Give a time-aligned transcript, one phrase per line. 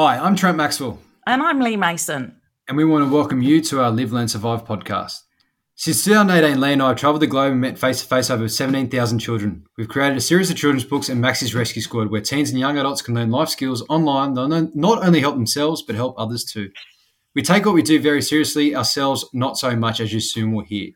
[0.00, 2.36] Hi, I'm Trent Maxwell, And I'm Lee Mason.
[2.68, 5.22] and we want to welcome you to our Live, Learn, Survive podcast.
[5.74, 8.46] Since 2018, Lee and I have travelled the globe and met face to face over
[8.46, 9.64] 17,000 children.
[9.76, 12.78] We've created a series of children's books and Max's Rescue Squad where teens and young
[12.78, 16.70] adults can learn life skills online that not only help themselves but help others too.
[17.34, 20.64] We take what we do very seriously, ourselves not so much as you soon will
[20.64, 20.92] hear.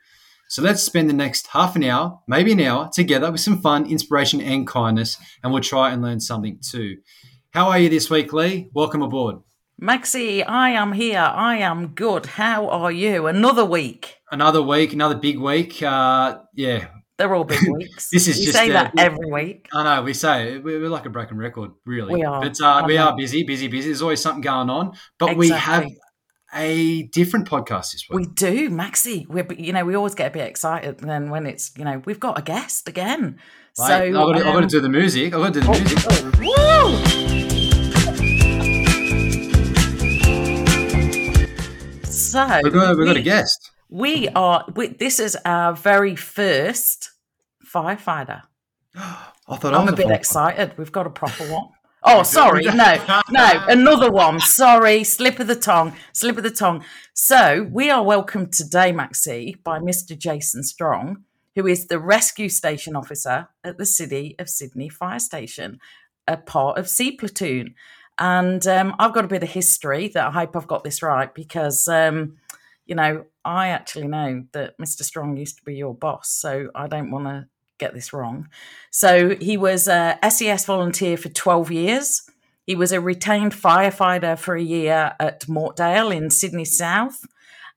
[0.48, 3.84] So let's spend the next half an hour, maybe an hour, together with some fun,
[3.90, 6.98] inspiration, and kindness, and we'll try and learn something too.
[7.52, 8.70] How are you this week, Lee?
[8.72, 9.36] Welcome aboard.
[9.78, 11.18] Maxie, I am here.
[11.18, 12.24] I am good.
[12.24, 13.26] How are you?
[13.26, 14.16] Another week.
[14.30, 15.82] Another week, another big week.
[15.82, 16.86] Uh, yeah,
[17.18, 18.08] They're all big weeks.
[18.10, 19.68] This is you just say a- that every week.
[19.74, 20.64] I know we say it.
[20.64, 22.14] we're like a broken record, really.
[22.14, 22.40] We are.
[22.40, 23.88] but uh, we are busy, busy, busy.
[23.88, 25.86] There's always something going on, but we have
[26.54, 28.18] a different podcast this week.
[28.18, 29.26] We do, Maxie.
[29.28, 32.20] We, you know, we always get a bit excited then when it's, you know, we've
[32.20, 33.38] got a guest again.
[33.78, 33.88] Right?
[33.88, 35.34] So I've, got to, I've got to um, do the music.
[35.34, 37.32] I've got to do the music.
[37.36, 37.41] Woo!
[42.32, 43.72] So We've got, we've got a guest.
[43.90, 44.64] We are.
[44.74, 47.10] We, this is our very first
[47.62, 48.44] firefighter.
[48.96, 50.72] I thought I I'm was a bit excited.
[50.78, 51.68] We've got a proper one.
[52.04, 52.64] Oh, sorry.
[52.64, 54.40] No, no, another one.
[54.40, 55.04] Sorry.
[55.04, 55.92] Slip of the tongue.
[56.12, 56.84] Slip of the tongue.
[57.14, 60.18] So, we are welcomed today, Maxie, by Mr.
[60.18, 61.22] Jason Strong,
[61.54, 65.78] who is the rescue station officer at the City of Sydney Fire Station,
[66.26, 67.76] a part of C Platoon.
[68.18, 71.32] And um, I've got a bit of history that I hope I've got this right
[71.34, 72.36] because, um,
[72.86, 75.02] you know, I actually know that Mr.
[75.02, 76.30] Strong used to be your boss.
[76.30, 77.46] So, I don't want to
[77.82, 78.48] get this wrong.
[78.90, 82.22] So he was a SES volunteer for 12 years.
[82.64, 87.24] He was a retained firefighter for a year at Mortdale in Sydney South.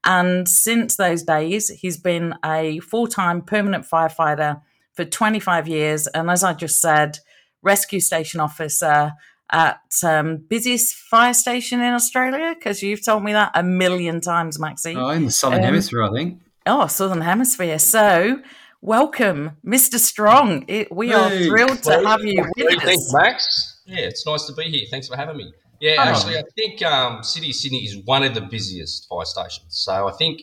[0.04, 4.62] And since those days, he's been a full time permanent firefighter
[4.94, 6.06] for 25 years.
[6.08, 7.18] And as I just said,
[7.64, 9.14] rescue station officer
[9.52, 14.60] at um, busiest fire station in Australia, because you've told me that a million times,
[14.60, 14.96] Maxie.
[14.96, 16.42] Oh, in the Southern Um, Hemisphere, I think.
[16.66, 17.78] Oh, Southern Hemisphere.
[17.80, 18.42] So,
[18.82, 20.00] welcome, Mr.
[20.00, 20.66] Strong.
[20.68, 21.46] It, we are Hey.
[21.48, 23.14] thrilled to have you with Thanks, us.
[23.14, 23.82] Max.
[23.86, 24.86] Yeah, it's nice to be here.
[24.90, 25.54] Thanks for having me.
[25.80, 26.04] Yeah, Oh.
[26.10, 29.66] actually, I think um, City of Sydney is one of the busiest fire stations.
[29.78, 30.42] So I think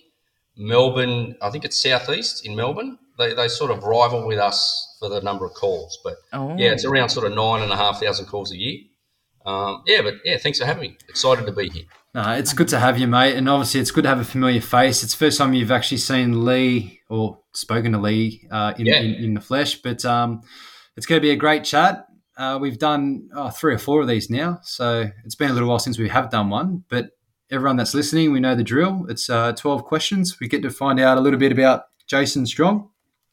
[0.57, 2.99] Melbourne, I think it's southeast in Melbourne.
[3.19, 5.99] They, they sort of rival with us for the number of calls.
[6.05, 8.81] But Oh, yeah, it's around sort of nine and a half thousand calls a year.
[9.45, 10.97] Um, yeah, but yeah, thanks for having me.
[11.09, 11.85] Excited to be here.
[12.15, 13.37] No, it's good to have you, mate.
[13.37, 15.03] And obviously, it's good to have a familiar face.
[15.03, 19.01] It's the first time you've actually seen Lee or spoken to Lee uh, in, Yeah.
[19.01, 19.77] in, in the flesh.
[19.77, 20.43] But um,
[20.97, 22.07] it's going to be a great chat.
[22.37, 24.59] Uh, we've done oh, three or four of these now.
[24.63, 26.85] So it's been a little while since we have done one.
[26.91, 27.11] But
[27.51, 29.07] everyone that's listening, we know the drill.
[29.09, 30.39] It's uh, 12 questions.
[30.39, 32.91] We get to find out a little bit about Jason Strong,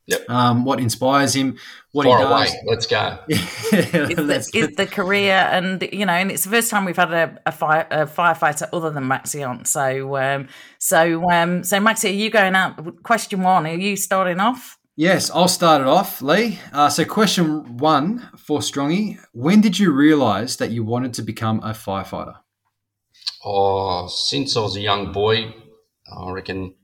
[0.10, 0.30] Yep.
[0.30, 1.58] um, what inspires him,
[1.92, 2.46] what Far he away.
[2.46, 2.56] does.
[2.66, 3.20] Let's go.
[3.30, 6.96] is Let's the, is the career and you know and it's the first time we've
[6.98, 10.48] had a, a, fire, a firefighter other than Maxie on so um
[10.80, 15.32] so um so Maxie are you going out question one are you starting off Yes,
[15.32, 16.60] I'll start it off, Lee.
[16.74, 21.60] Uh, so, question one for Strongy: When did you realise that you wanted to become
[21.64, 22.36] a firefighter?
[23.46, 25.56] Oh, since I was a young boy,
[26.14, 26.76] I reckon,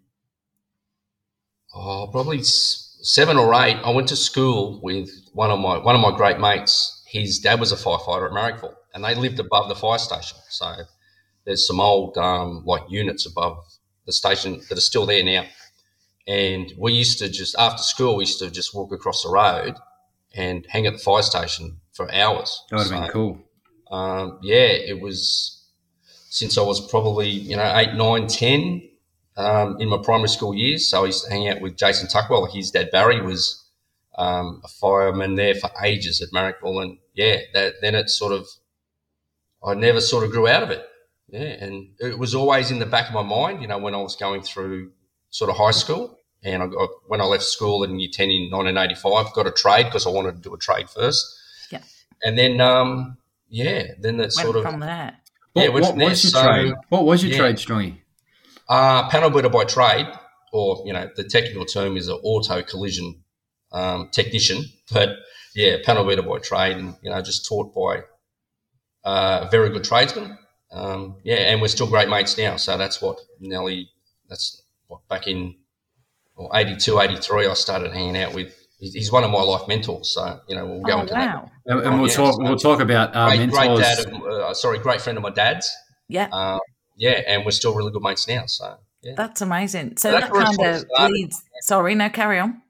[1.75, 3.77] oh, probably s- seven or eight.
[3.83, 7.03] I went to school with one of my one of my great mates.
[7.07, 10.37] His dad was a firefighter at Marrickville, and they lived above the fire station.
[10.49, 10.75] So
[11.45, 13.63] there's some old um, like units above
[14.05, 15.45] the station that are still there now.
[16.27, 19.75] And we used to just after school, we used to just walk across the road
[20.33, 22.63] and hang at the fire station for hours.
[22.69, 23.39] That would have been cool.
[23.91, 25.63] um, yeah, it was
[26.29, 28.89] since I was probably you know eight, nine, ten
[29.37, 30.87] um, in my primary school years.
[30.87, 32.51] So I used to hang out with Jason Tuckwell.
[32.51, 33.65] His dad Barry was
[34.17, 38.47] um, a fireman there for ages at Marrickville, and yeah, that, then it sort of
[39.63, 40.85] I never sort of grew out of it.
[41.29, 43.61] Yeah, and it was always in the back of my mind.
[43.61, 44.91] You know, when I was going through
[45.29, 46.19] sort of high school.
[46.43, 49.85] And I got, when I left school in year 10 in 1985, got a trade
[49.85, 51.25] because I wanted to do a trade first.
[51.71, 51.81] Yeah.
[52.23, 53.17] And then, um,
[53.49, 55.17] yeah, then that went sort of from there
[55.53, 56.73] What, Yeah, which- what was your so- trade?
[56.89, 57.37] What was your yeah.
[57.39, 58.03] trade, Strongy?
[58.67, 60.07] Uh, panel builder by trade,
[60.51, 63.23] or you know, the technical term is an auto collision
[63.71, 64.63] um, technician.
[64.91, 65.09] But
[65.55, 68.03] yeah, panel builder by trade, and you know, just taught by
[69.03, 70.37] uh, a very good tradesman.
[70.71, 72.57] Um, yeah, and we're still great mates now.
[72.57, 73.89] So that's what Nelly.
[74.29, 75.55] That's what back in
[76.35, 78.47] well, 82, 83, I started hanging out with.
[78.79, 80.09] he's- He's one of my life mentors.
[80.13, 81.35] So you know, we'll go oh into that.
[81.35, 82.33] wow And, and Oh, we'll yeah, talk.
[82.33, 83.99] so- We'll talk about uh, Great, great dad.
[84.05, 85.71] Of, uh, sorry, great friend of my dad's.
[86.09, 86.59] yeah Uh,
[86.95, 88.45] yeah, and we're still really good mates now.
[88.45, 89.13] So yeah.
[89.15, 91.13] that's amazing so That's that kind sort of started.
[91.13, 92.61] leads sorry no carry on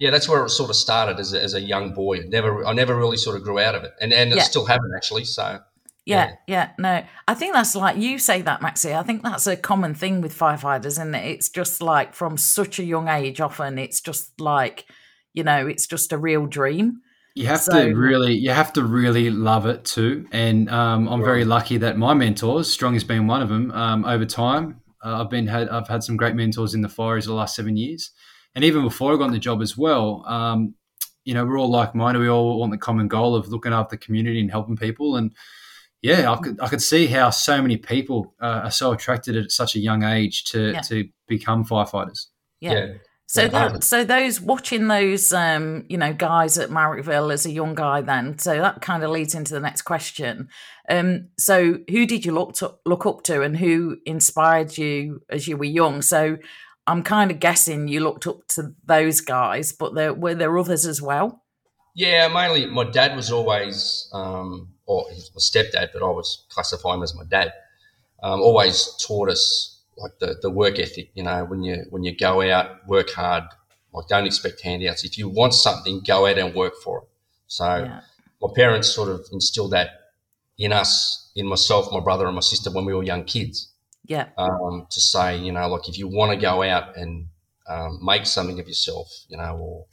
[0.00, 2.20] yeah, that's where it sort of started as a, as a young boy.
[2.26, 4.38] Never, I never really sort of grew out of it, and and Yeah.
[4.38, 5.26] I still haven't actually.
[5.26, 5.60] So
[6.06, 7.04] Yeah, yeah, no.
[7.28, 8.94] I think that's like you say that, Maxie.
[8.94, 11.26] I think that's a common thing with firefighters, isn't it?
[11.26, 14.86] It's just like from such a young age, often it's just like,
[15.34, 17.02] you know, it's just a real dream.
[17.34, 20.26] You have So- to really, you have to really love it too.
[20.32, 23.70] And um, I'm very lucky that my mentors, Strong has been one of them.
[23.70, 27.26] Um, over time, uh, I've been had, I've had some great mentors in the fires
[27.26, 28.10] the last seven years,
[28.54, 30.24] and even before I got in the job as well.
[30.26, 30.74] Um,
[31.24, 32.18] you know, we're all like-minded.
[32.18, 35.16] We all want the common goal of looking after the community and helping people.
[35.16, 35.32] And
[36.00, 39.50] yeah, I could, I could see how so many people uh, are so attracted at
[39.52, 40.80] such a young age to Yeah.
[40.80, 42.28] to become firefighters.
[42.60, 42.72] Yeah.
[42.72, 42.86] Yeah.
[43.32, 47.76] So that, so those watching those, um, you know, guys at Marrickville as a young
[47.76, 48.40] guy, then.
[48.40, 50.48] So that kind of leads into the next question.
[50.88, 55.46] Um, so who did you look to look up to, and who inspired you as
[55.46, 56.02] you were young?
[56.02, 56.38] So
[56.88, 60.84] I'm kind of guessing you looked up to those guys, but there were there others
[60.84, 61.44] as well.
[61.94, 66.46] Yeah, mainly my dad was always, um, or he was my stepdad, but I was
[66.50, 67.52] classify him as my dad.
[68.24, 71.10] Um, always taught us like the, the work ethic.
[71.14, 73.44] You know, when you when you go out, work hard.
[73.92, 75.02] Like, don't expect handouts.
[75.04, 77.08] If you want something, go out and work for it.
[77.48, 78.00] So Yeah.
[78.40, 79.90] my parents sort of instilled that
[80.58, 83.68] in us, in myself, my brother, and my sister when we were young kids.
[84.06, 87.26] Yeah, um, to say, you know, like if you want to go out and
[87.68, 89.86] um, make something of yourself, you know, or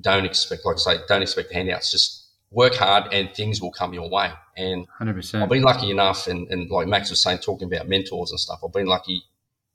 [0.00, 1.90] don't expect, like I say, don't expect handouts.
[1.90, 4.30] Just work hard and things will come your way.
[4.58, 5.50] And Hundred I've percent.
[5.50, 8.72] been lucky enough, and, and like Max was saying, talking about mentors and stuff, I've
[8.72, 9.22] been lucky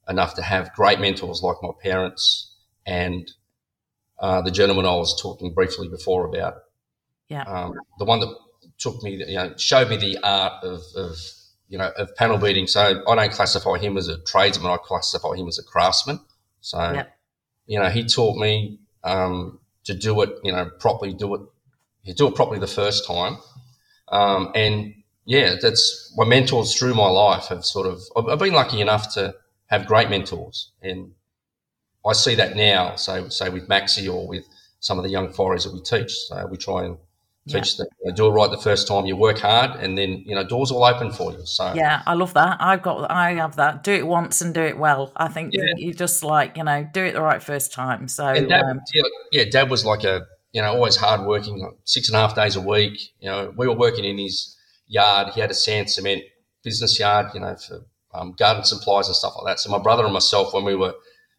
[0.09, 2.55] enough to have great mentors like my parents
[2.85, 3.31] and
[4.19, 6.55] uh, the gentleman I was talking briefly before about.
[7.29, 7.43] Yeah.
[7.43, 8.33] Um, the one that
[8.77, 11.17] took me, you know, showed me the art of, of,
[11.67, 12.67] you know, of panel beating.
[12.67, 14.71] So I don't classify him as a tradesman.
[14.71, 16.19] I classify him as a craftsman.
[16.61, 17.05] So, Yeah.
[17.65, 21.41] you know, he taught me um, to do it, you know, properly, do it,
[22.03, 23.37] you do it properly the first time.
[24.07, 24.93] Um, and
[25.25, 29.35] yeah, that's my mentors through my life have sort of, I've been lucky enough to
[29.67, 30.71] have great mentors.
[30.81, 31.11] And
[32.05, 34.45] I see that now, so say with Maxi or with
[34.79, 36.11] some of the young foreigners that we teach.
[36.27, 36.97] So we try and
[37.45, 37.59] Yeah.
[37.59, 39.05] teach them, you know, do it right the first time.
[39.05, 41.45] You work hard, and then you know doors will open for you.
[41.45, 42.57] So yeah, I love that.
[42.59, 43.83] I've got, I have that.
[43.83, 45.11] Do it once and do it well.
[45.15, 45.63] I think Yeah.
[45.77, 48.07] you just like, you know, do it the right first time.
[48.09, 51.77] So dad, um, yeah, yeah, dad was like a you know always hard working, like
[51.85, 52.99] six and a half days a week.
[53.19, 54.55] You know, we were working in his
[54.87, 55.33] yard.
[55.33, 56.23] He had a sand cement
[56.63, 59.59] business yard, you know, for um, garden supplies and stuff like that.
[59.59, 60.93] So my brother and myself, when we were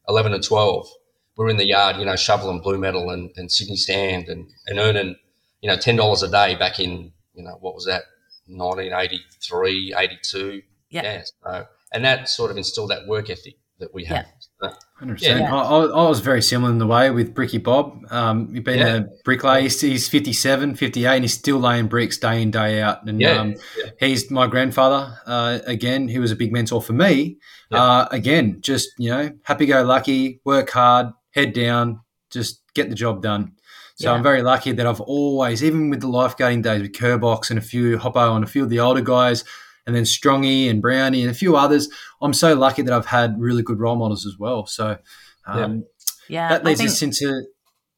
[0.09, 0.89] eleven and twelve,
[1.37, 4.51] we were in the yard, you know, shoveling blue metal and, and Sydney sand and,
[4.67, 5.17] and earning,
[5.61, 8.03] you know, ten dollars a day back in, you know, what was that,
[8.47, 10.63] 1983, 82.
[10.91, 11.23] Yeah.
[11.45, 14.27] so, and that sort of instilled that work ethic that we have.
[14.61, 15.41] So, Hundred percent.
[15.41, 15.55] Yeah.
[15.55, 18.05] I, I was very similar in the way with Bricky Bob.
[18.11, 18.97] Um, he's been Yeah.
[18.97, 19.61] a bricklayer.
[19.63, 23.07] He's, he's 57, 58, and he's still laying bricks day in day out.
[23.07, 23.91] And Yeah, um, yeah.
[24.01, 25.17] he's my grandfather.
[25.25, 27.39] Uh, again, he was a big mentor for me.
[27.71, 32.95] Uh, again, just you know, happy go lucky, work hard, head down, just get the
[32.97, 33.53] job done.
[33.97, 34.13] So.
[34.15, 37.63] I'm very lucky that I've always, even with the lifeguarding days with Kerbox and a
[37.63, 39.45] few Hoppo and a few of the older guys,
[39.89, 41.89] and then Strongy and Brownie and a few others,
[42.21, 44.67] I'm so lucky that I've had really good role models as well.
[44.67, 44.99] So
[45.47, 45.85] um,
[46.29, 47.43] yeah, that leads think- us into.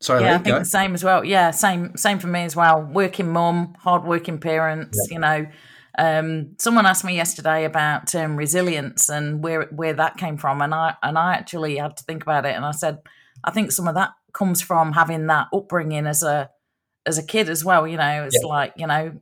[0.02, 0.58] Sorry, yeah, I think go.
[0.60, 1.22] the same as well.
[1.24, 2.80] Yeah, same same for me as well.
[2.80, 4.96] Working mum, hard working parents.
[5.10, 5.46] You know,
[5.98, 10.72] um, someone asked me yesterday about um, resilience and where where that came from, and
[10.72, 12.98] I and I actually had to think about it, and I said
[13.44, 16.48] I think some of that comes from having that upbringing as a
[17.04, 17.86] as a kid as well.
[17.86, 18.48] You know, it's Yeah.
[18.48, 19.12] like you know,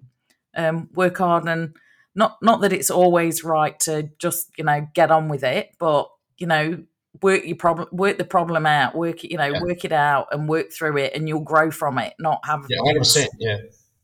[0.54, 1.74] um, work hard and
[2.14, 6.08] not not that it's always right to just you know get on with it, but
[6.38, 6.82] you know
[7.22, 9.60] work your problem work the problem out work it you know Yeah.
[9.60, 12.78] work it out and work through it and you'll grow from it not have yeah,
[12.84, 13.30] hundred it, percent.
[13.38, 13.56] Yeah,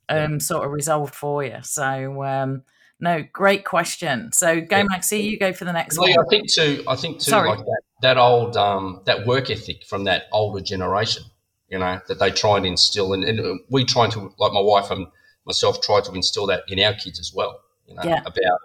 [0.09, 2.63] um sort of resolved for you so um
[2.99, 4.85] no great question so go Yeah.
[4.85, 6.83] maxi you go for the next Lee, one I think too.
[6.89, 7.49] I think too, Sorry.
[7.51, 11.25] like that, that old um, that work ethic from that older generation.
[11.69, 14.91] You know that they try and instill, and, and we try to, like my wife
[14.91, 15.07] and
[15.47, 17.61] myself, try to instill that in our kids as well.
[17.87, 18.21] You know Yeah.
[18.21, 18.61] about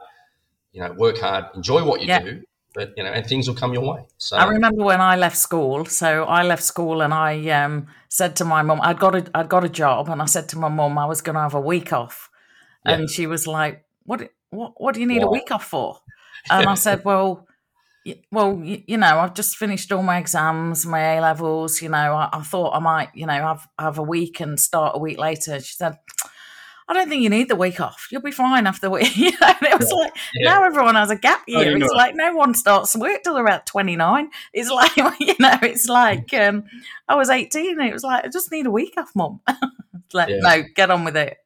[0.72, 2.20] you know work hard, enjoy what you Yeah.
[2.20, 4.06] do, but you know, and things will come your way.
[4.18, 5.86] So I remember when I left school.
[5.86, 9.50] So I left school and I um, said to my mum, I'd got a I'd
[9.50, 11.62] got a job, and I said to my mum I was going to have a
[11.62, 12.30] week off,
[12.86, 12.94] Yeah.
[12.94, 14.30] and she was like, "What?
[14.52, 14.74] What?
[14.82, 16.00] What do you need a week off for?"
[16.50, 17.48] And I said, "Well,
[18.32, 21.82] well, you know, I've just finished all my exams, my A levels.
[21.82, 24.96] You know, I, I thought I might, you know, have have a week and start
[24.96, 25.98] a week later." She said.
[26.90, 28.08] I don't think you need the week off.
[28.12, 29.16] You'll be fine after the week.
[29.16, 30.50] You know, and it was like Yeah.
[30.56, 31.72] now everyone has a gap Oh, year.
[31.72, 31.98] you know it's it.
[31.98, 34.32] like no one starts work till they're about twenty nine.
[34.54, 36.64] It's like you know, it's like um,
[37.08, 37.80] I was eighteen.
[37.80, 39.40] And it was like I just need a week off, mum.
[40.14, 40.40] Like Yeah.
[40.42, 41.38] no, get on with it.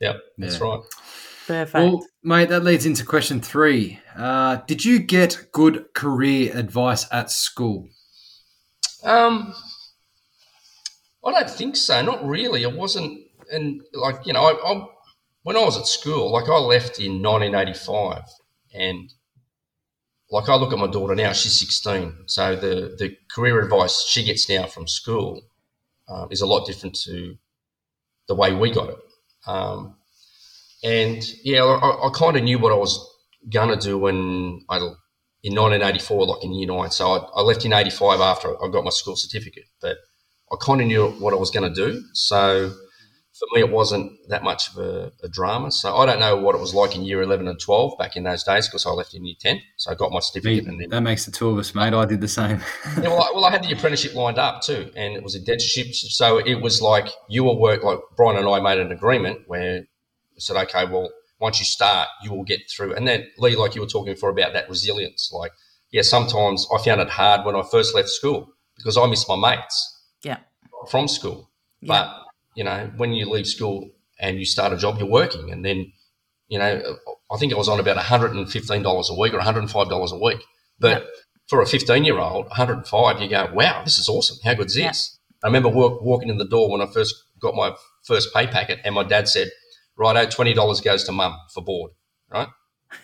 [0.00, 0.64] Yep, that's Yeah.
[0.66, 0.80] right.
[1.46, 1.74] Perfect.
[1.74, 3.98] Well, mate, that leads into question three.
[4.16, 7.88] Uh, did you get good career advice at school?
[9.02, 9.52] Um,
[11.24, 12.00] I don't think so.
[12.02, 12.62] Not really.
[12.62, 13.20] It wasn't,
[13.50, 14.86] and like you know, I, I
[15.42, 18.22] when I was at school, like I left in 1985,
[18.74, 19.12] and
[20.30, 22.24] like I look at my daughter now, she's 16.
[22.26, 25.42] So the the career advice she gets now from school
[26.08, 27.36] um, is a lot different to
[28.28, 28.98] the way we got it.
[29.46, 29.96] Um,
[30.82, 32.98] and yeah, I, I kind of knew what I was
[33.50, 34.78] gonna do when I
[35.42, 36.90] in 1984, like in year nine.
[36.90, 39.96] So I, I left in 85 after I got my school certificate, but
[40.52, 42.02] I kind of knew what I was going to do.
[42.12, 42.74] So
[43.40, 45.70] for me, it wasn't that much of a, a, drama.
[45.72, 48.22] So I don't know what it was like in year 11 and 12 back in
[48.22, 49.62] those days because I left in year 10.
[49.78, 50.64] So I got my certificate.
[50.64, 51.94] Me, and then, that makes the two of us, mate.
[51.94, 52.60] I did the same.
[53.02, 55.40] yeah, well, I, well, I had the apprenticeship lined up too, and it was a
[55.40, 55.94] apprenticeship.
[55.94, 59.80] So it was like you will work, like Brian and I made an agreement where
[59.80, 62.94] we said, okay, well, once you start, you will get through.
[62.94, 65.52] And then, Lee, like you were talking before about that resilience, like,
[65.90, 69.36] yeah, sometimes I found it hard when I first left school because I missed my
[69.36, 70.38] mates yeah.
[70.90, 71.50] from school.
[71.80, 71.88] Yeah.
[71.88, 75.50] But, you know, when you leave school and you start a job, you're working.
[75.50, 75.92] And then,
[76.48, 76.96] you know,
[77.30, 80.44] I think I was on about $115 a week or $105 a week.
[80.78, 81.08] But yeah.
[81.48, 84.38] for a 15 year old, 105, you go, wow, this is awesome.
[84.44, 85.18] How good is this?
[85.42, 88.80] I remember walk, walking in the door when I first got my first pay packet,
[88.84, 89.50] and my dad said,
[89.96, 91.92] righto, twenty dollars goes to mum for board,
[92.30, 92.48] right?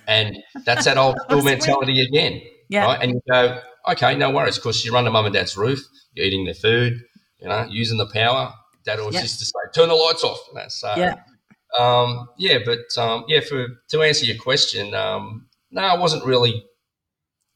[0.06, 2.84] And that's that old school mentality again, yeah.
[2.84, 2.98] right?
[3.00, 5.80] And you go, okay, no worries, because you run to mum and dad's roof,
[6.12, 7.00] you're eating their food,
[7.38, 8.52] you know, using the power.
[8.86, 10.40] Dad always used to say, turn the lights off.
[10.48, 11.16] You know, so, yeah.
[11.78, 16.64] Um, yeah, but um, yeah, for to answer your question, um, no, I wasn't really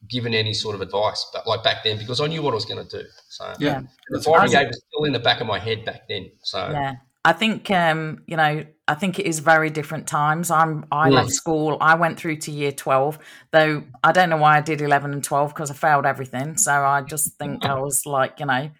[0.09, 2.65] given any sort of advice, but like back then because I knew what I was
[2.65, 3.05] going to do.
[3.29, 6.31] So yeah, the fire brigade was still in the back of my head back then.
[6.43, 10.51] So yeah, I think um, you know, I think it is very different times.
[10.51, 11.15] I'm I yes.
[11.15, 11.77] left school.
[11.79, 13.19] I went through to year twelve,
[13.51, 16.57] though I don't know why I did eleven and twelve because I failed everything.
[16.57, 18.71] So I just think I was like, you know,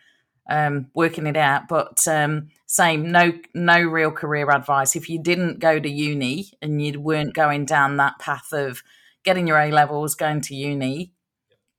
[0.49, 1.67] um, working it out.
[1.67, 4.95] But um, same, no no real career advice.
[4.95, 8.83] If you didn't go to uni and you weren't going down that path of
[9.23, 11.13] getting your A levels, going to uni,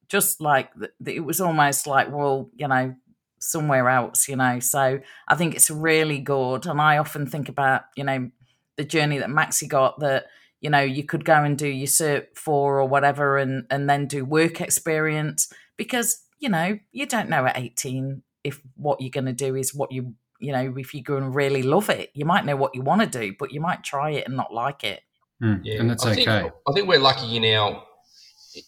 [0.08, 0.70] just like
[1.06, 2.94] it was almost like, well, you know,
[3.38, 4.60] somewhere else, you know.
[4.60, 6.66] So I think it's really good.
[6.66, 8.30] And I often think about, you know,
[8.76, 10.26] the journey that Maxi got that,
[10.60, 14.06] you know, you could go and do your cert four or whatever and and then
[14.06, 19.32] do work experience because, you know, you don't know at 18 if what you're gonna
[19.32, 22.44] do is what you you know, if you're going to really love it, you might
[22.44, 25.00] know what you want to do, but you might try it and not like it.
[25.40, 26.24] Mm, yeah, and that's I okay.
[26.24, 27.84] Think, I think we're lucky now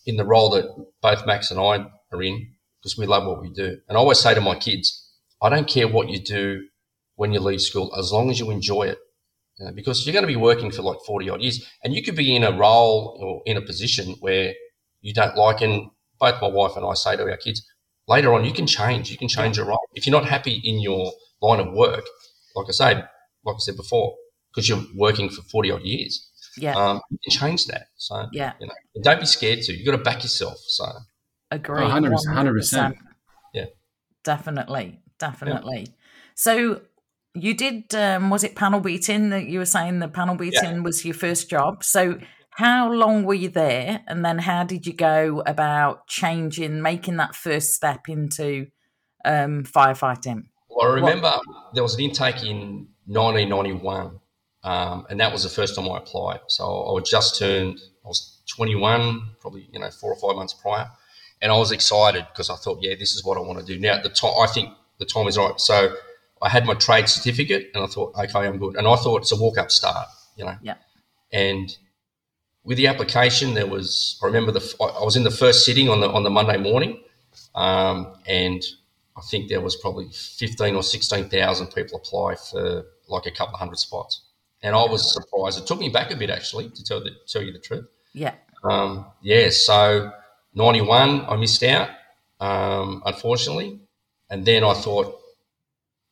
[0.07, 0.65] in the role that
[1.03, 3.79] both Max and I are in because we love what we do.
[3.89, 5.11] And I always say to my kids,
[5.43, 6.65] I don't care what you do
[7.17, 8.99] when you leave school, as long as you enjoy it.
[9.59, 12.03] You know, because you're going to be working for like 40 odd years and you
[12.03, 14.53] could be in a role or in a position where
[15.01, 15.61] you don't like.
[15.61, 17.65] And both my wife and I say to our kids,
[18.09, 19.11] later on, you can change.
[19.11, 19.79] You can change your role.
[19.95, 22.05] If you're not happy in your line of work,
[22.55, 23.09] like I said,
[23.45, 24.15] like I said before,
[24.53, 26.75] because you're working for 40 odd years, yeah.
[26.75, 27.89] Um, you can change that.
[27.97, 28.53] So, yeah.
[28.61, 29.73] you know, don't be scared to.
[29.73, 30.57] You've got to back yourself.
[30.69, 30.87] So,
[31.51, 31.83] Agree.
[31.83, 32.55] 100%.
[32.55, 32.97] percent
[33.53, 33.67] Yeah.
[34.23, 35.01] Definitely.
[35.19, 35.81] Definitely.
[35.81, 35.93] Yeah.
[36.35, 36.81] So
[37.35, 40.81] you did, um, was it panel beating that you were saying the panel beating yeah.
[40.81, 41.85] was your first job?
[41.85, 42.19] So
[42.57, 44.03] how long were you there?
[44.07, 48.69] And then how did you go about changing, making that first step into
[49.25, 50.45] um, firefighting?
[50.69, 51.75] Well, I remember what?
[51.75, 54.21] there was an intake in 1991.
[54.63, 56.41] Um, and that was the first time I applied.
[56.49, 60.55] So I was just turned, I was 21, probably, you know, four or five months
[60.55, 60.89] prior
[61.45, 63.79] and I was excited because I thought, yeah, this is what I want to do.
[63.79, 65.61] Now, the time I think the time is right.
[65.61, 65.95] So
[66.41, 68.77] I had my trade certificate, and I thought, okay, I'm good.
[68.77, 70.57] And I thought it's a walk up start, you know.
[70.63, 70.77] Yeah.
[71.33, 71.77] And
[72.65, 76.01] with the application, there was I remember the I was in the first sitting on
[76.01, 77.01] the on the Monday morning,
[77.55, 78.63] um, and
[79.17, 83.55] I think there was probably fifteen or sixteen thousand people apply for like a couple
[83.55, 84.23] of hundred spots,
[84.63, 85.59] and I was surprised.
[85.59, 87.87] It took me back a bit actually to tell the tell you the truth.
[88.15, 88.35] Yeah.
[88.65, 89.51] Um, yeah.
[89.51, 90.13] So
[90.55, 91.91] 91, I missed out,
[92.41, 93.81] um, unfortunately.
[94.31, 95.21] And then I thought,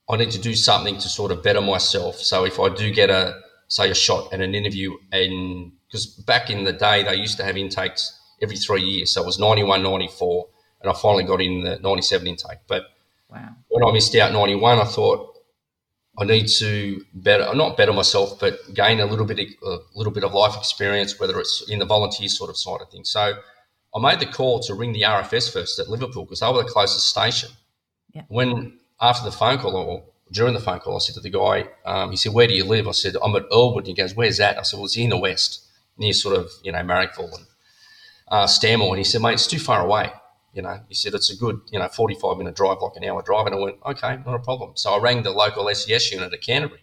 [0.09, 2.17] I need to do something to sort of better myself.
[2.17, 6.49] So if I do get a, say, a shot at an interview, and because back
[6.49, 9.13] in the day, they used to have intakes every three years.
[9.13, 10.49] So it was 91, 94,
[10.81, 12.61] and I finally got in the 97 intake.
[12.67, 12.87] But
[13.31, 13.51] wow.
[13.69, 15.29] when I missed out 91, I thought,
[16.19, 20.13] I need to better, not better myself, but gain a little bit, of, a little
[20.13, 23.11] bit of life experience, whether it's in the volunteer sort of side of things.
[23.11, 23.35] So
[23.95, 26.69] I made the call to ring the RFS first at Liverpool because they were the
[26.69, 27.51] closest station.
[28.15, 28.23] Yeah.
[28.29, 31.69] When after the phone call or during the phone call, I said to the guy,
[31.85, 34.39] um, he said, "Where do you live?" I said, "I'm at Earlwood." He goes, "Where's
[34.39, 35.67] that?" I said, "Well, it's in the west,
[35.99, 37.47] near sort of you know Marrickville and
[38.29, 40.13] uh, Stanmore." And he said, "Mate, it's too far away."
[40.55, 43.23] You know, he said it's a good you know 45 minute drive, like an hour
[43.23, 43.47] drive.
[43.47, 46.41] And I went, "Okay, not a problem." So I rang the local SES unit at
[46.43, 46.83] Canterbury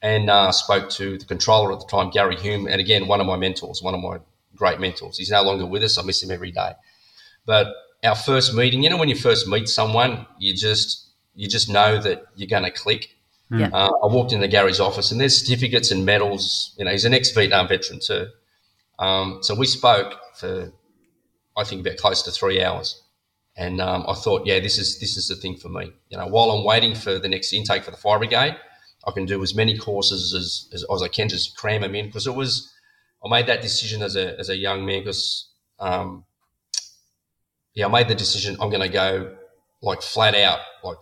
[0.00, 3.26] and uh, spoke to the controller at the time, Gary Hume, and again one of
[3.26, 4.18] my mentors, one of my
[4.54, 5.18] great mentors.
[5.18, 5.98] He's no longer with us.
[5.98, 6.72] I miss him every day.
[7.46, 11.68] But our first meeting, you know, when you first meet someone, you just you just
[11.68, 13.16] know that you're going to click.
[13.50, 13.70] Yeah.
[13.72, 16.74] Uh, I walked into Gary's office and there's certificates and medals.
[16.78, 18.26] You know, he's an ex Vietnam veteran too.
[18.98, 20.72] Um, so we spoke for,
[21.56, 23.02] I think, about close to three hours.
[23.56, 25.90] And um, I thought, yeah, this is this is the thing for me.
[26.10, 28.56] You know, while I'm waiting for the next intake for the fire brigade,
[29.06, 32.06] I can do as many courses as, as, as I can, just cram them in.
[32.06, 32.72] Because it was,
[33.24, 35.00] I made that decision as a as a young man.
[35.00, 35.48] Because,
[35.80, 36.24] um,
[37.74, 39.34] yeah, I made the decision I'm going to go
[39.82, 40.98] like flat out, like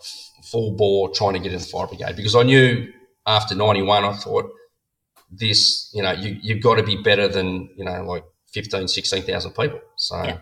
[0.51, 2.93] full bore, trying to get in the fire brigade because I knew
[3.27, 4.51] after '91, I thought
[5.31, 9.53] this, you know, you you've got to be better than you know like 15, 16,000
[9.53, 9.81] people.
[9.97, 10.39] So Yeah.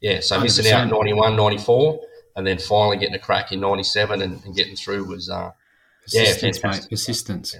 [0.00, 0.90] yeah, so missing out 100%.
[0.90, 2.00] 91, 94,
[2.36, 5.50] and then finally getting a crack in 97 and, and getting through was uh,
[6.12, 6.84] Yeah, Persistence, fantastic.
[6.84, 6.90] mate.
[6.90, 7.56] Persistence.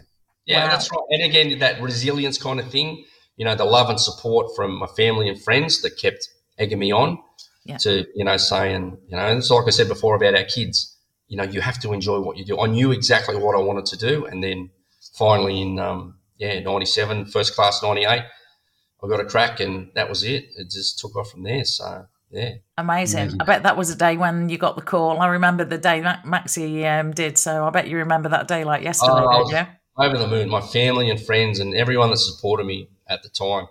[0.47, 0.71] yeah, Wow.
[0.71, 1.03] that's right.
[1.11, 3.05] And again, that resilience kind of thing,
[3.37, 6.93] you know, the love and support from my family and friends that kept egging me
[6.93, 7.19] on
[7.65, 7.77] Yeah.
[7.79, 10.89] to, you know, saying, you know, and it's like I said before about our kids,
[11.30, 12.58] you know, you have to enjoy what you do.
[12.58, 14.26] I knew exactly what I wanted to do.
[14.26, 14.70] And then
[15.16, 20.25] finally in, um, yeah, 97, first class 98, I got a crack and that was
[20.25, 20.49] it.
[20.56, 21.64] It just took off from there.
[21.64, 22.54] So, yeah.
[22.76, 23.20] Amazing.
[23.20, 23.40] Amazing.
[23.40, 25.20] I bet that was a day when you got the call.
[25.20, 28.64] I remember the day Ma- Maxie um, did, so I bet you remember that day
[28.64, 29.66] like yesterday, Oh, I you?
[30.04, 33.66] Over the moon, my family and friends and everyone that supported me at the time.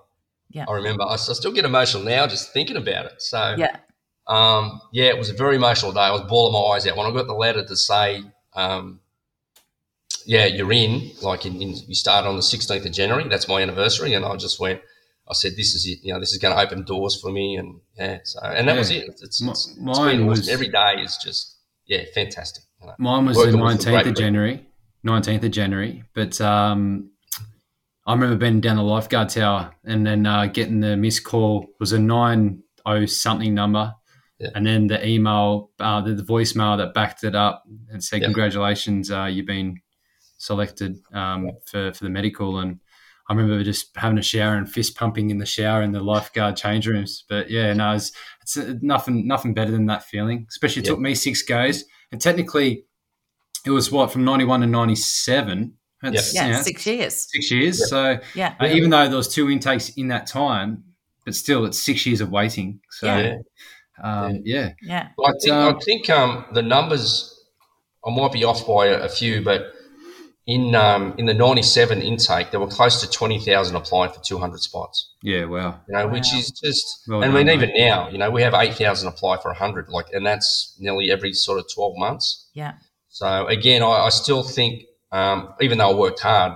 [0.49, 0.63] Yeah.
[0.69, 1.03] I remember.
[1.03, 3.21] I still get emotional now just thinking about it.
[3.21, 3.75] So, Yeah.
[4.29, 6.01] Um, yeah, it was a very emotional day.
[6.01, 8.99] I was bawling my eyes out when I got the letter to say, um,
[10.25, 11.11] yeah, you're in.
[11.21, 13.27] Like, in, in, you start on the 16th of January.
[13.27, 14.81] That's my anniversary, and I just went.
[15.27, 15.99] I said, "This is it.
[16.03, 18.77] You know, this is going to open doors for me." And yeah, so and that
[18.77, 19.07] was it.
[19.07, 20.27] It's, it's, Mi- it's, mine been awesome.
[20.27, 22.63] was- every day is just yeah, fantastic.
[22.81, 22.95] You know.
[22.97, 24.15] Mine was the nineteenth of.
[24.15, 24.65] January.
[25.03, 27.11] Nineteenth of January, but um,
[28.05, 31.79] I remember being down the lifeguard tower and then uh, getting the missed call It
[31.79, 33.93] was a nine oh something number,
[34.39, 34.49] Yeah.
[34.55, 38.27] and then the email, uh, the, the voicemail that backed it up and said, Yeah.
[38.27, 39.77] "Congratulations, uh, you've been
[40.37, 42.79] selected um, for for the medical." And
[43.29, 46.55] I remember just having a shower and fist pumping in the shower in the lifeguard
[46.55, 47.23] change rooms.
[47.29, 50.45] But yeah, no, it's, it's uh, nothing nothing better than that feeling.
[50.49, 50.91] Especially it Yeah.
[50.93, 52.85] took me six goes, and technically
[53.65, 57.27] it was what from 91 to 97 That's, Yeah, you know, six years.
[57.29, 57.85] six years Yeah.
[57.87, 58.55] so Yeah.
[58.61, 60.85] uh, even though there was two intakes in that time
[61.25, 63.35] but still it's six years of waiting so Yeah.
[64.03, 65.09] Um, yeah Yeah.
[65.23, 67.35] I think, um, I think um, the numbers,
[68.05, 69.73] I might be off by a, a few, but
[70.47, 75.13] in um, in the 97 intake, there were close to 20,000 applying for 200 spots,
[75.21, 78.17] yeah wow you know, which is just, Well and I mean, done, even now, you
[78.17, 81.93] know, we have 8,000 apply for 100, like, and that's nearly every sort of 12
[81.97, 82.49] months.
[82.53, 82.73] Yeah.
[83.09, 86.53] So again, I, I still think, um, even though I worked hard,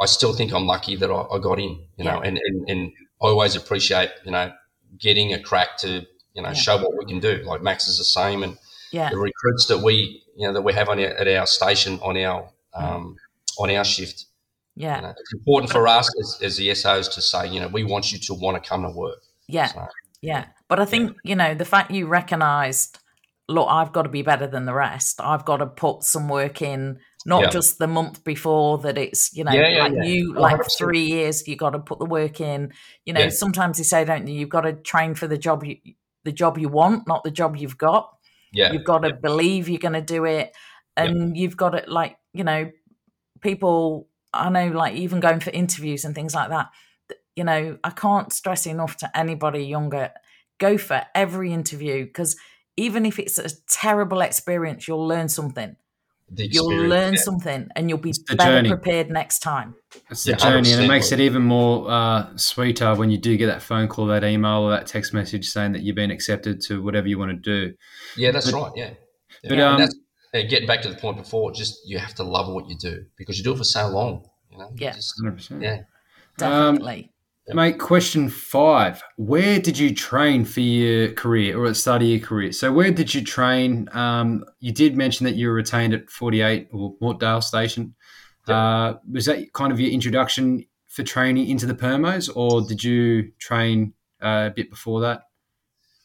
[0.00, 2.92] I still think I'm lucky that I, I got in, you know, and, and, and
[3.22, 4.52] I always appreciate, you know,
[4.98, 6.54] getting a crack to, you know, Yeah.
[6.54, 7.42] show what we can do.
[7.44, 8.42] Like Max is the same.
[8.42, 8.58] And
[8.90, 9.10] Yeah.
[9.10, 12.16] the recruits that we, you know, that we have on our, at our station on
[12.16, 13.16] our, um,
[13.58, 14.24] on our shift,
[14.76, 15.00] you Yeah.
[15.00, 18.12] know, it's important for us as, as the SOs to say, you know, we want
[18.12, 19.22] you to want to come to work.
[19.48, 19.66] Yeah.
[19.66, 19.86] So,
[20.22, 20.46] Yeah.
[20.68, 22.98] But I think, you know, the fact you recognized,
[23.48, 25.20] look, I've got to be better than the rest.
[25.20, 27.50] I've got to put some work in, not Yeah.
[27.50, 30.02] just the month before that it's, you know, Yeah, yeah, like yeah.
[30.04, 30.78] you, like 100%.
[30.78, 32.72] three years, you got to put the work in.
[33.04, 33.28] You know, Yeah.
[33.28, 35.76] sometimes they say, don't you, you've got to train for the job you,
[36.24, 38.10] the job you want, not the job you've got.
[38.52, 38.72] yeah.
[38.72, 40.52] You've got to believe you're going to do it.
[40.96, 42.70] And you've got to, like, you know,
[43.40, 46.68] people, I know, like, even going for interviews and things like that,
[47.34, 50.12] you know, I can't stress enough to anybody younger
[50.58, 52.36] go for every interview because
[52.76, 55.76] even if it's a terrible experience, you'll learn something.
[56.30, 57.20] The You'll learn yeah.
[57.20, 58.68] something and you'll be better journey.
[58.70, 59.74] prepared next time.
[60.10, 63.36] it's the Yeah, journey and it makes it even more uh, sweeter when you do
[63.36, 66.60] get that phone call that email or that text message saying that you've been accepted
[66.62, 67.36] to whatever you want to
[67.68, 67.74] do
[68.16, 68.72] Yeah, that's But- right.
[68.74, 68.84] Yeah.
[68.90, 68.94] yeah.
[69.44, 69.94] but, And um, that's,
[70.50, 73.38] getting back to the point before, just you have to love what you do because
[73.38, 74.28] you do it for so long.
[74.50, 74.72] You know.
[74.76, 74.92] Yeah.
[74.92, 75.62] Just, 100%.
[75.62, 75.72] yeah.
[76.40, 77.12] Um, Definitely.
[77.48, 79.02] Mate, question five.
[79.16, 82.52] Where did you train for your career or at the start of your career?
[82.52, 83.88] So, where did you train?
[83.92, 87.94] Um, you did mention that you were retained at 48 or Mortdale Station.
[88.48, 93.32] Uh, was that kind of your introduction for training into the Permos, or did you
[93.38, 95.22] train uh, a bit before that?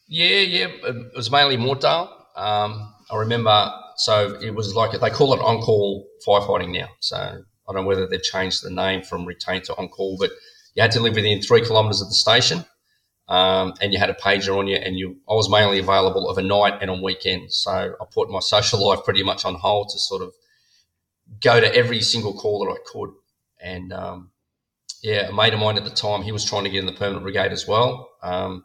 [0.08, 0.66] Yeah, yeah.
[0.66, 2.10] It was mainly Mortdale.
[2.36, 6.88] Um, I remember so it was like they call it on-call firefighting now.
[7.00, 10.30] So I don't know whether they've changed the name from retain to on-call, but
[10.74, 12.64] you had to live within three kilometres of the station,
[13.28, 14.76] um, and you had a pager on you.
[14.76, 17.56] And you, I was mainly available of a night and on weekends.
[17.56, 20.32] So I put my social life pretty much on hold to sort of
[21.40, 23.10] go to every single call that I could.
[23.60, 24.30] And um,
[25.02, 26.92] yeah, a mate of mine at the time, he was trying to get in the
[26.92, 28.10] permanent brigade as well.
[28.22, 28.64] Um,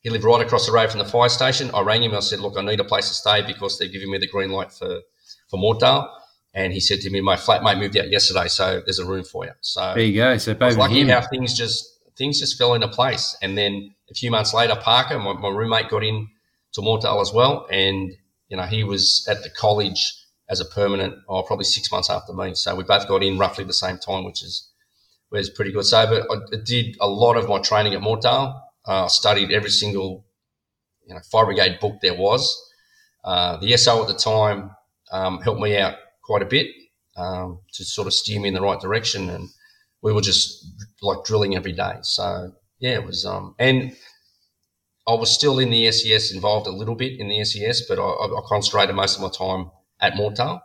[0.00, 1.70] he lived right across the road from the fire station.
[1.72, 2.10] I rang him.
[2.10, 4.28] And I said, "Look, I need a place to stay because they're giving me the
[4.28, 5.00] green light for
[5.48, 6.10] for Mortdale."
[6.54, 9.44] And he said to me, "My flatmate moved out yesterday, so there's a room for
[9.44, 10.38] you." So there you go.
[10.38, 11.08] So I was lucky him.
[11.08, 13.36] how things just things just fell into place.
[13.42, 16.28] And then a few months later, Parker, my, my roommate, got in
[16.74, 18.12] to Mortdale as well, and
[18.48, 20.14] you know he was at the college
[20.48, 22.54] as a permanent, oh, probably six months after me.
[22.54, 24.70] So we both got in roughly the same time, which is
[25.30, 25.84] was pretty good.
[25.84, 28.60] So, but I did a lot of my training at Mortdale.
[28.86, 30.24] Uh, studied every single
[31.06, 32.60] you know fire brigade book there was.
[33.24, 34.70] Uh, the SO at the time
[35.10, 36.68] um, helped me out quite a bit
[37.16, 39.48] um, to sort of steer me in the right direction, and
[40.02, 40.66] we were just
[41.02, 41.96] like drilling every day.
[42.02, 43.24] So yeah, it was.
[43.24, 43.96] Um, and
[45.06, 48.02] I was still in the SES, involved a little bit in the SES, but I,
[48.02, 50.60] I concentrated most of my time at Mortdale.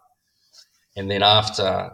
[0.96, 1.92] And then after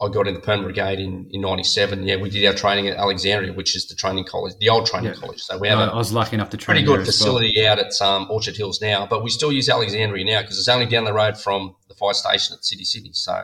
[0.00, 2.02] I got in the permanent brigade in, in 97.
[2.02, 5.12] Yeah, we did our training at Alexandria, which is the training college, the old training
[5.14, 5.20] yeah.
[5.20, 5.40] college.
[5.40, 7.72] So we have I was lucky enough to train pretty good facility well.
[7.72, 10.86] out at um, Orchard Hills now, but we still use Alexandria now because it's only
[10.86, 13.10] down the road from the fire station at City City.
[13.12, 13.42] So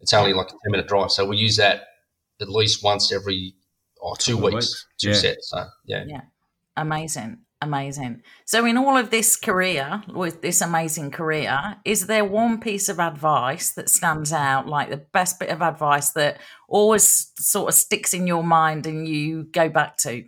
[0.00, 1.10] it's only like a 10 minute drive.
[1.10, 1.84] So we use that
[2.40, 3.54] at least once every
[4.02, 5.14] oh, two weeks, weeks, two yeah.
[5.14, 5.50] sets.
[5.50, 6.04] So yeah.
[6.06, 6.20] Yeah.
[6.76, 7.38] Amazing.
[7.62, 8.22] Amazing.
[8.44, 13.00] So, in all of this career, with this amazing career, is there one piece of
[13.00, 18.12] advice that stands out, like the best bit of advice that always sort of sticks
[18.12, 20.24] in your mind and you go back to?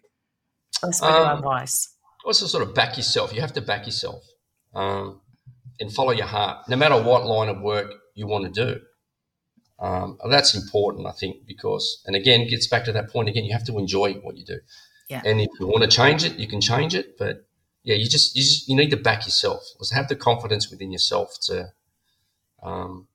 [0.80, 1.94] Best bit um, of advice.
[2.24, 3.34] Also, sort of back yourself.
[3.34, 4.24] You have to back yourself
[4.74, 5.20] um,
[5.80, 8.80] and follow your heart, no matter what line of work you want to do.
[9.80, 13.44] Um, that's important, I think, because, and again, it gets back to that point again,
[13.44, 14.58] you have to enjoy what you do.
[15.08, 15.22] Yeah.
[15.24, 17.16] And if you want to change it, you can change it.
[17.16, 17.46] But
[17.82, 19.62] yeah, you just you, just, you need to back yourself.
[19.78, 21.72] Just have the confidence within yourself to,
[22.62, 23.06] um,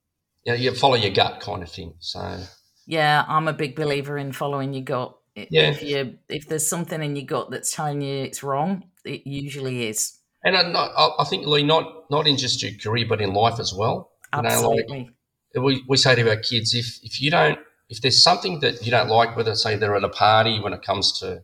[0.42, 1.94] you know, you follow your gut kind of thing.
[2.00, 2.40] So
[2.86, 5.16] yeah, I'm a big believer in following your gut.
[5.36, 5.70] Yeah.
[5.70, 9.86] If you if there's something in your gut that's telling you it's wrong, it usually
[9.86, 10.18] is.
[10.44, 13.58] And uh, I, I think, Lee, not not in just your career, but in life
[13.58, 14.10] as well.
[14.32, 14.82] Absolutely.
[14.82, 15.08] You know, like
[15.56, 18.84] uh, we, we say to our kids, if if you don't, if there's something that
[18.84, 21.42] you don't like, whether say they're at a party when it comes to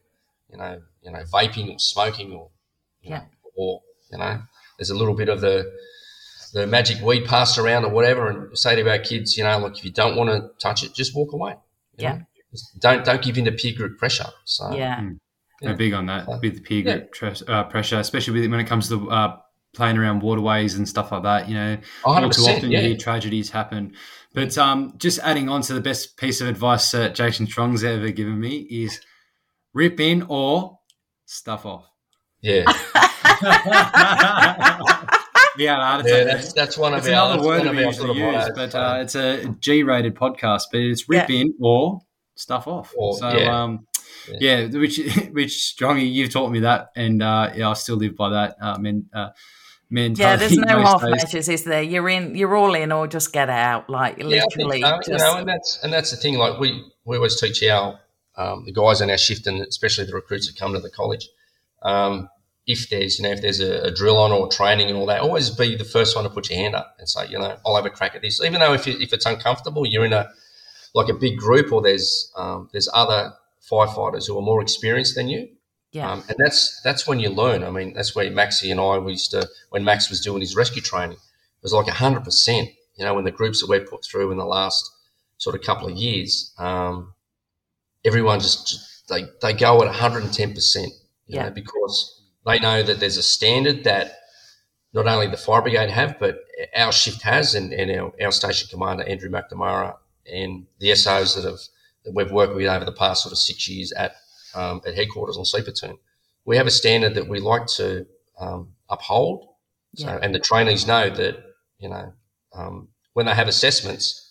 [0.53, 2.51] you know, you know, vaping or smoking or,
[3.03, 3.19] yeah.
[3.19, 4.43] Know, or, you know,
[4.79, 5.73] there's a little bit of the,
[6.53, 9.79] the magic weed passed around or whatever and say to our kids, you know, look,
[9.79, 11.55] if you don't want to touch it, just walk away.
[11.97, 12.23] Yeah.
[12.81, 14.27] Don't, don't give in to peer group pressure.
[14.45, 15.01] So, yeah.
[15.01, 15.19] Mm.
[15.61, 15.75] Yeah.
[15.75, 17.31] big on that with the peer group yeah.
[17.31, 19.37] tre- uh, pressure, especially when it comes to uh,
[19.75, 21.49] playing around waterways and stuff like that.
[21.49, 22.81] You know, all too often yeah.
[22.81, 23.95] you hear tragedies happen.
[24.33, 28.11] But um, just adding on to the best piece of advice that Jason Strong's ever
[28.11, 29.01] given me is
[29.75, 30.79] rip in or
[31.27, 31.87] stuff off.
[32.41, 32.65] Yeah.
[35.59, 38.99] yeah, yeah, that's that's one of it's our another word we usually use, but uh,
[39.03, 40.65] it's a G-rated podcast.
[40.73, 41.41] But it's rip yeah.
[41.41, 42.01] in or
[42.35, 42.95] stuff off.
[42.97, 43.63] Or, so, yeah.
[43.63, 43.87] Um,
[44.29, 44.59] yeah.
[44.61, 44.79] yeah.
[44.79, 44.99] which
[45.33, 48.57] which strongy, you've taught me that, and uh, yeah, I still live by that.
[48.61, 49.31] Uh, men, uh,
[49.89, 51.11] men, yeah, there's no half days.
[51.11, 51.83] measures, is there?
[51.83, 53.89] You're in, you're all in, or just get out.
[53.89, 54.97] Like literally, so.
[54.97, 55.09] just...
[55.09, 56.39] you know, and that's and that's the thing.
[56.39, 57.99] Like we we always teach our
[58.37, 61.29] um, the guys in our shift and especially the recruits that come to the college.
[61.83, 62.29] Um,
[62.67, 65.21] if there's, you know, if there's a, a, drill on or training and all that,
[65.21, 67.75] always be the first one to put your hand up and say, you know, I'll
[67.75, 68.41] have a crack at this.
[68.43, 70.29] Even though if, it, if it's uncomfortable, you're in a
[70.95, 73.33] like a big group or there's um, there's other
[73.71, 75.49] firefighters who are more experienced than you.
[75.93, 76.11] Yeah.
[76.11, 77.65] Um, and that's that's when you learn.
[77.65, 80.55] I mean, that's where Maxie and I we used to when Max was doing his
[80.55, 82.69] rescue training, it was like hundred percent.
[82.97, 84.89] You know, when the groups that we put through in the last
[85.39, 87.15] sort of couple of years, um,
[88.05, 90.87] everyone just they they go at 110%,
[91.27, 91.45] yeah.
[91.45, 94.19] Know, because they know that there's a standard that
[94.93, 96.39] not only the fire brigade have, but
[96.77, 99.97] our shift has, and, and our, our station commander Andrew McNamara
[100.31, 101.61] and the SOs that have
[102.05, 104.17] that we've worked with over the past sort of six years at
[104.55, 105.63] um, at headquarters on C
[106.45, 108.07] We have a standard that we like to
[108.41, 109.47] um, uphold.
[109.97, 110.19] So, yeah.
[110.23, 111.37] and the trainees know that
[111.79, 112.13] you know
[112.55, 114.31] um, when they have assessments,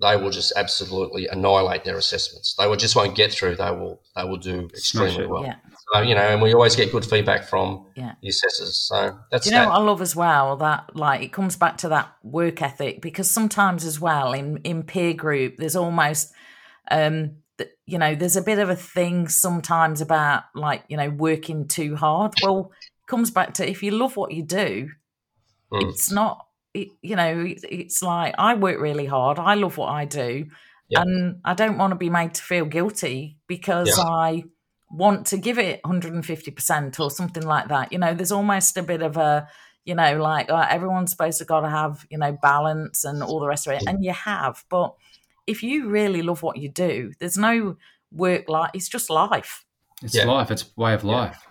[0.00, 2.54] they will just absolutely annihilate their assessments.
[2.58, 3.56] They will just won't get through.
[3.56, 5.44] They will they will do extremely well.
[5.44, 5.56] Yeah.
[5.92, 8.14] So you know, and we always get good feedback from yeah.
[8.20, 8.76] the assessors.
[8.76, 9.70] So that's do you know that.
[9.70, 13.30] what I love as well that like it comes back to that work ethic because
[13.30, 16.32] sometimes as well in in peer group there's almost
[16.90, 17.36] um
[17.86, 21.96] you know there's a bit of a thing sometimes about like you know working too
[21.96, 22.34] hard.
[22.42, 24.90] Well, it comes back to if you love what you do,
[25.72, 25.90] mm.
[25.90, 29.38] it's not it, you know, it, it's like I work really hard.
[29.38, 30.46] I love what I do,
[30.88, 31.02] Yeah.
[31.02, 34.04] and I don't want to be made to feel guilty because Yeah.
[34.04, 34.44] I
[34.90, 37.92] want to give it 150% or something like that.
[37.92, 39.48] You know, there's almost a bit of a,
[39.84, 43.40] you know, like uh, everyone's supposed to got to have, you know, balance and all
[43.40, 43.84] the rest of it.
[43.86, 44.64] And you have.
[44.68, 44.94] But
[45.46, 47.76] if you really love what you do, there's no
[48.10, 49.64] work life, it's just life.
[50.02, 50.24] It's Yeah.
[50.24, 50.50] life.
[50.50, 51.46] It's way of life.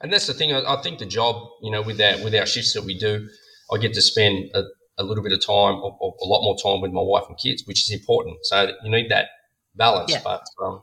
[0.00, 0.52] And that's the thing.
[0.52, 3.28] I, I think the job, you know, with our with our shifts that we do,
[3.72, 4.64] I get to spend a,
[4.98, 7.38] a little bit of time, or, or a lot more time with my wife and
[7.38, 8.38] kids, which is important.
[8.42, 9.28] So you need that
[9.76, 10.10] balance.
[10.12, 10.20] Yeah.
[10.24, 10.82] But um,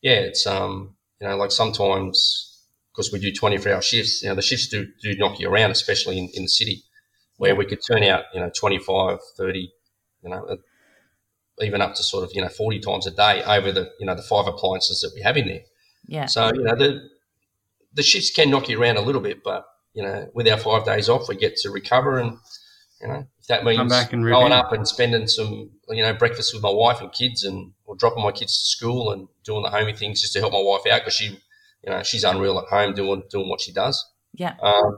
[0.00, 2.48] yeah, it's um, you know, like sometimes
[2.92, 5.48] because we do twenty four hour shifts, you know, the shifts do do knock you
[5.48, 6.84] around, especially in, in the city,
[7.38, 9.72] where we could turn out, you know, 25, 30,
[10.22, 10.56] you know,
[11.60, 14.14] even up to sort of you know forty times a day over the you know
[14.14, 15.62] the five appliances that we have in there.
[16.06, 16.26] Yeah.
[16.26, 17.08] So you know the
[17.94, 20.84] the shifts can knock you around a little bit, but you know with our five
[20.84, 22.38] days off, we get to recover, and
[23.00, 26.54] you know if that means back and going up and spending some you know breakfast
[26.54, 29.70] with my wife and kids, and or dropping my kids to school and doing the
[29.70, 31.26] homey things just to help my wife out because she
[31.84, 34.04] you know she's unreal at home doing doing what she does.
[34.34, 34.56] Yeah.
[34.62, 34.96] Um,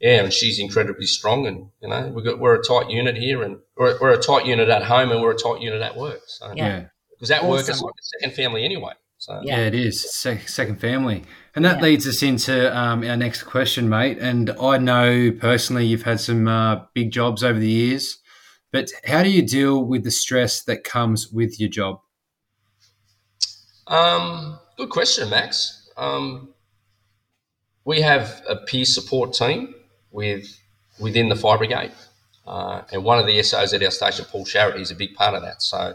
[0.00, 3.42] yeah, and she's incredibly strong, and you know we got we're a tight unit here,
[3.42, 6.20] and we're, we're a tight unit at home, and we're a tight unit at work.
[6.26, 6.66] So Yeah.
[6.66, 6.84] Yeah.
[7.10, 8.92] because that work is like a second family anyway.
[9.18, 9.58] So Yeah.
[9.58, 10.14] Yeah, it is.
[10.14, 11.24] Sec- second family.
[11.54, 11.82] And that Yeah.
[11.82, 14.16] leads us into um, our next question, mate.
[14.18, 18.18] And I know personally you've had some uh, big jobs over the years,
[18.72, 22.00] but how do you deal with the stress that comes with your job?
[23.86, 25.88] Um, good question, Max.
[25.96, 26.54] Um,
[27.84, 29.74] we have a peer support team
[30.10, 30.46] with
[31.00, 31.92] within the fire brigade,
[32.46, 35.34] uh, and one of the SOs at our station, Paul Sharrett, is a big part
[35.34, 35.62] of that.
[35.62, 35.94] So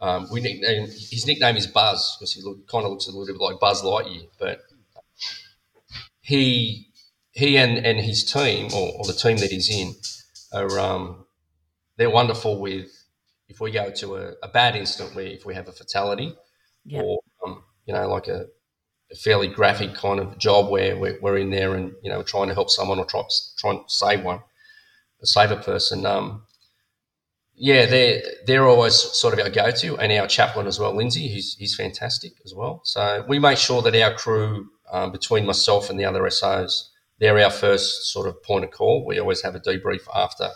[0.00, 3.26] um, we nickname, his nickname is Buzz because he look, kind of looks a little
[3.26, 4.60] bit like Buzz Lightyear, but
[6.20, 6.88] he
[7.32, 9.94] he and, and his team or, or the team that he's in
[10.52, 11.24] are um,
[11.96, 12.90] they're wonderful with
[13.48, 16.34] if we go to a, a bad incident where if we have a fatality
[16.84, 17.02] Yeah.
[17.02, 18.46] or um, you know like a
[19.16, 22.54] fairly graphic kind of job where we're, we're in there and you know trying to
[22.54, 23.22] help someone or try,
[23.58, 24.40] trying to save one
[25.24, 26.04] save a person.
[26.06, 26.44] Um,
[27.54, 30.94] yeah they're they're always sort of our go-to and our chaplain as well.
[30.94, 32.80] Lindsay he's, he's fantastic as well.
[32.84, 37.38] So we make sure that our crew um, between myself and the other SOs they're
[37.38, 39.06] our first sort of point of call.
[39.06, 40.48] We always have a debrief after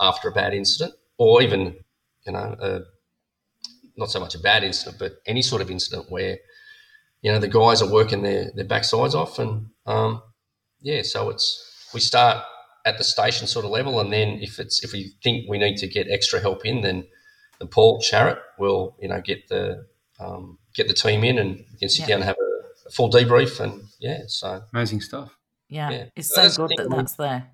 [0.00, 1.76] after a bad incident or even
[2.26, 2.80] you know a,
[3.96, 6.38] not so much a bad incident, but any sort of incident where
[7.22, 10.22] you know the guys are working their their backsides off, and um,
[10.80, 12.44] yeah, so it's we start
[12.86, 15.76] at the station sort of level, and then if it's if we think we need
[15.78, 17.06] to get extra help in, then
[17.58, 19.86] then Paul Sharrett will you know get the
[20.18, 22.06] um, get the team in, and we can sit Yeah.
[22.08, 25.36] down and have a, a full debrief, and yeah, so Amazing stuff.
[25.68, 25.90] Yeah.
[25.90, 26.04] Yeah.
[26.16, 27.50] It's So so good that we- that's there.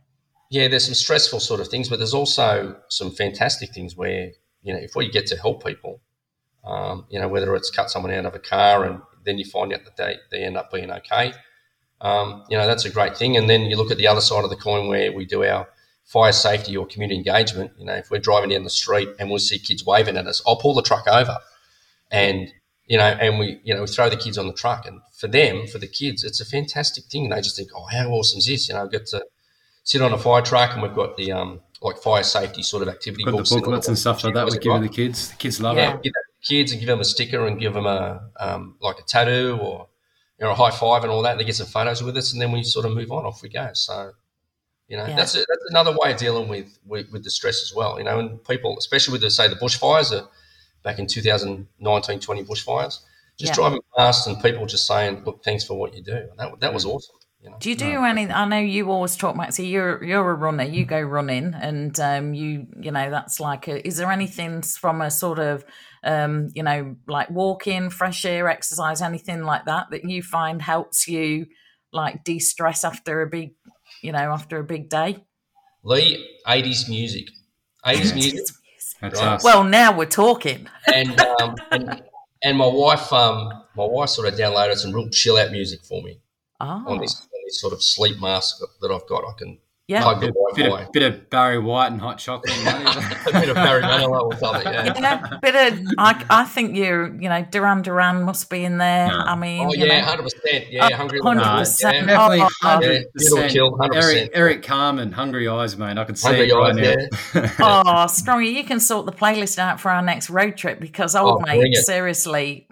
[0.50, 4.30] yeah, there's some stressful sort of things, but there's also some fantastic things where
[4.62, 6.00] you know if we get to help people,
[6.64, 9.72] um, you know whether it's cut someone out of a car and then you find
[9.74, 11.34] out that they, they end up being okay,
[12.00, 13.36] um, you know that's a great thing.
[13.36, 15.68] And then you look at the other side of the coin where we do our
[16.04, 17.72] fire safety or community engagement.
[17.78, 20.40] You know if we're driving down the street and we see kids waving at us,
[20.46, 21.36] I'll pull the truck over,
[22.10, 22.48] and
[22.86, 25.28] you know, and we you know we throw the kids on the truck, and for
[25.28, 27.24] them, for the kids, it's a fantastic thing.
[27.24, 28.68] And they just think, oh, how awesome is this?
[28.68, 29.24] You know, I get to
[29.82, 32.88] sit on a fire truck, and we've got the um, like fire safety sort of
[32.88, 35.30] activity Got the booklets and stuff like that we give to the kids.
[35.30, 36.02] The kids love yeah, it.
[36.02, 36.12] to
[36.46, 39.88] kids and give them a sticker and give them a um, like a tattoo or
[40.38, 41.32] you know a high five and all that.
[41.32, 43.24] And They get some photos with us, and then we sort of move on.
[43.24, 43.70] Off we go.
[43.72, 44.12] So
[44.88, 45.16] you know Yeah.
[45.16, 47.98] that's a, that's another way of dealing with, with with the stress as well.
[47.98, 50.26] You know, and people, especially with the say the bushfires, uh,
[50.82, 53.00] back in 2019, 20 bushfires,
[53.38, 53.54] just Yeah.
[53.54, 56.74] driving past and people just saying, "Look, thanks for what you do." And that that
[56.74, 57.16] was awesome.
[57.42, 57.56] You know.
[57.60, 58.26] Do you do any?
[58.30, 59.66] I know you always talk, Maxie.
[59.66, 60.64] You're you're a runner.
[60.64, 63.68] You go running, and um, you you know that's like.
[63.68, 65.64] A, is there anything from a sort of
[66.06, 71.06] um, you know like walking, fresh air, exercise, anything like that that you find helps
[71.08, 71.46] you
[71.92, 73.54] like de stress after a big
[74.02, 75.24] you know after a big day?
[75.82, 77.26] Lee, 80s music,
[77.84, 78.40] 80s music.
[79.00, 79.34] That's Right.
[79.34, 79.44] us.
[79.44, 80.68] Well, now we're talking.
[80.86, 82.02] and um, and,
[82.42, 86.02] and my wife um my wife sort of downloaded some real chill out music for
[86.02, 86.20] me
[86.60, 89.24] on Oh, this on this sort of sleep mask that I've got.
[89.24, 90.02] I can yeah.
[90.02, 90.86] plug bit, the bit, Wi-Fi.
[90.86, 92.52] of, bit of Barry White and hot chocolate.
[93.26, 94.72] a bit of Barry Manilow or something.
[94.72, 94.94] Yeah.
[94.98, 95.80] Yeah, bit of.
[95.98, 97.14] I, I think you're.
[97.20, 99.06] You know, Duran Duran must be in there.
[99.08, 99.22] Yeah.
[99.22, 100.64] I mean, Oh you yeah, hundred percent.
[100.70, 101.20] Yeah, hungry.
[101.20, 102.06] hundred percent.
[102.06, 102.16] Girl, Yeah.
[102.16, 103.52] Definitely Oh, hundred It'll percent.
[103.52, 103.94] 100%.
[104.02, 105.98] Eric, Eric Carmen, Hungry Eyes, man.
[105.98, 107.42] I could see Hungry it right Eyes, now.
[107.60, 111.40] Oh, Strongy, you can sort the playlist out for our next road trip because, old
[111.42, 111.84] Oh, mate, bring it.
[111.84, 112.66] seriously,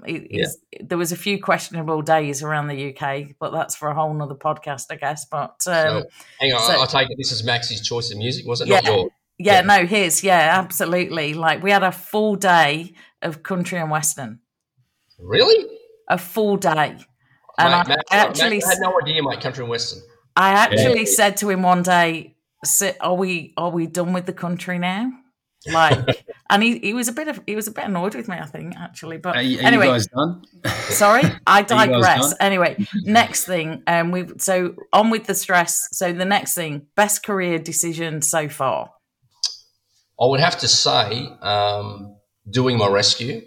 [0.81, 4.35] there was a few questionable days around the UK, but that's for a whole nother
[4.35, 5.25] podcast, I guess.
[5.27, 6.05] But um, So,
[6.41, 8.69] hang on, so- I take it this is Max's choice of music, was it?
[8.69, 8.81] Yeah.
[8.81, 9.11] Not yours.
[9.39, 10.23] Yeah, no, his.
[10.23, 11.35] Yeah, absolutely.
[11.35, 14.41] Like we had a full day of country and western.
[15.19, 15.67] Really?
[16.09, 16.99] A full day.
[17.59, 19.41] And Mate, I Matt, actually, Matt, I had no idea, mate.
[19.41, 20.03] Country and western.
[20.37, 22.37] I actually said to him one day,
[23.01, 25.11] "Are we, are we done with the country now?"
[25.73, 28.37] Like, and he, he was a bit of, he was a bit annoyed with me,
[28.37, 29.17] I think, actually.
[29.19, 30.43] But Are, you- are anyway, you guys done?
[30.91, 32.35] sorry, I digress.
[32.41, 35.89] Anyway, next thing, um, we so on with the stress.
[35.93, 38.91] So the next thing, best career decision so far.
[40.21, 42.17] I would have to say, um,
[42.49, 43.43] doing my rescue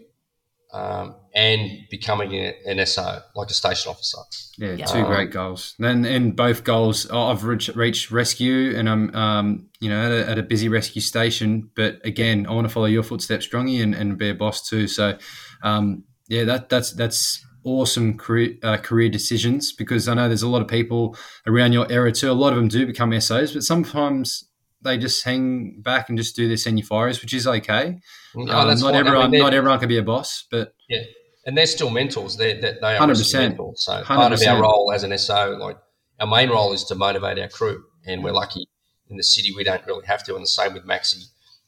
[0.73, 4.17] um, and becoming a, an SO, like a station officer.
[4.57, 4.85] Yeah, Yeah.
[4.87, 5.75] two great goals.
[5.77, 10.11] Then in both goals, oh, I've reached, reached rescue, and I'm, um, you know, at
[10.11, 11.69] a, at a busy rescue station.
[11.75, 14.87] But again, I want to follow your footsteps, Strongy, and, and be a boss too.
[14.87, 15.15] So,
[15.61, 20.49] um, yeah, that that's that's awesome career uh, career decisions because I know there's a
[20.49, 22.31] lot of people around your era too.
[22.31, 24.43] A lot of them do become SOs, but sometimes
[24.81, 27.99] they just hang back and just do their senior fires, which is okay.
[28.35, 28.95] No, Um, that's not fine.
[28.95, 31.03] I mean, everyone, not everyone can be a boss, but Yeah,
[31.47, 32.35] and they're still mentors.
[32.37, 33.33] They're, they they are 100%.
[33.39, 33.83] mentors.
[33.83, 34.47] So part of 100%.
[34.53, 35.77] our role as an SO, like
[36.19, 38.67] our main role, is to motivate our crew, and we're lucky
[39.09, 40.35] in the city we don't really have to.
[40.35, 41.23] And the same with Maxi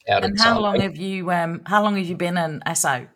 [0.07, 3.07] out And how long have you, um, how long have you been an SO?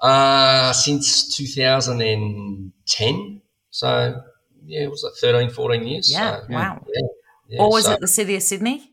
[0.00, 3.42] uh, since 2010.
[3.70, 4.20] So
[4.64, 6.10] yeah, it was like 13, 14 years.
[6.12, 6.84] Yeah, So, wow.
[6.94, 7.06] yeah,
[7.48, 7.60] yeah.
[7.60, 8.92] Always So- at the city of Sydney.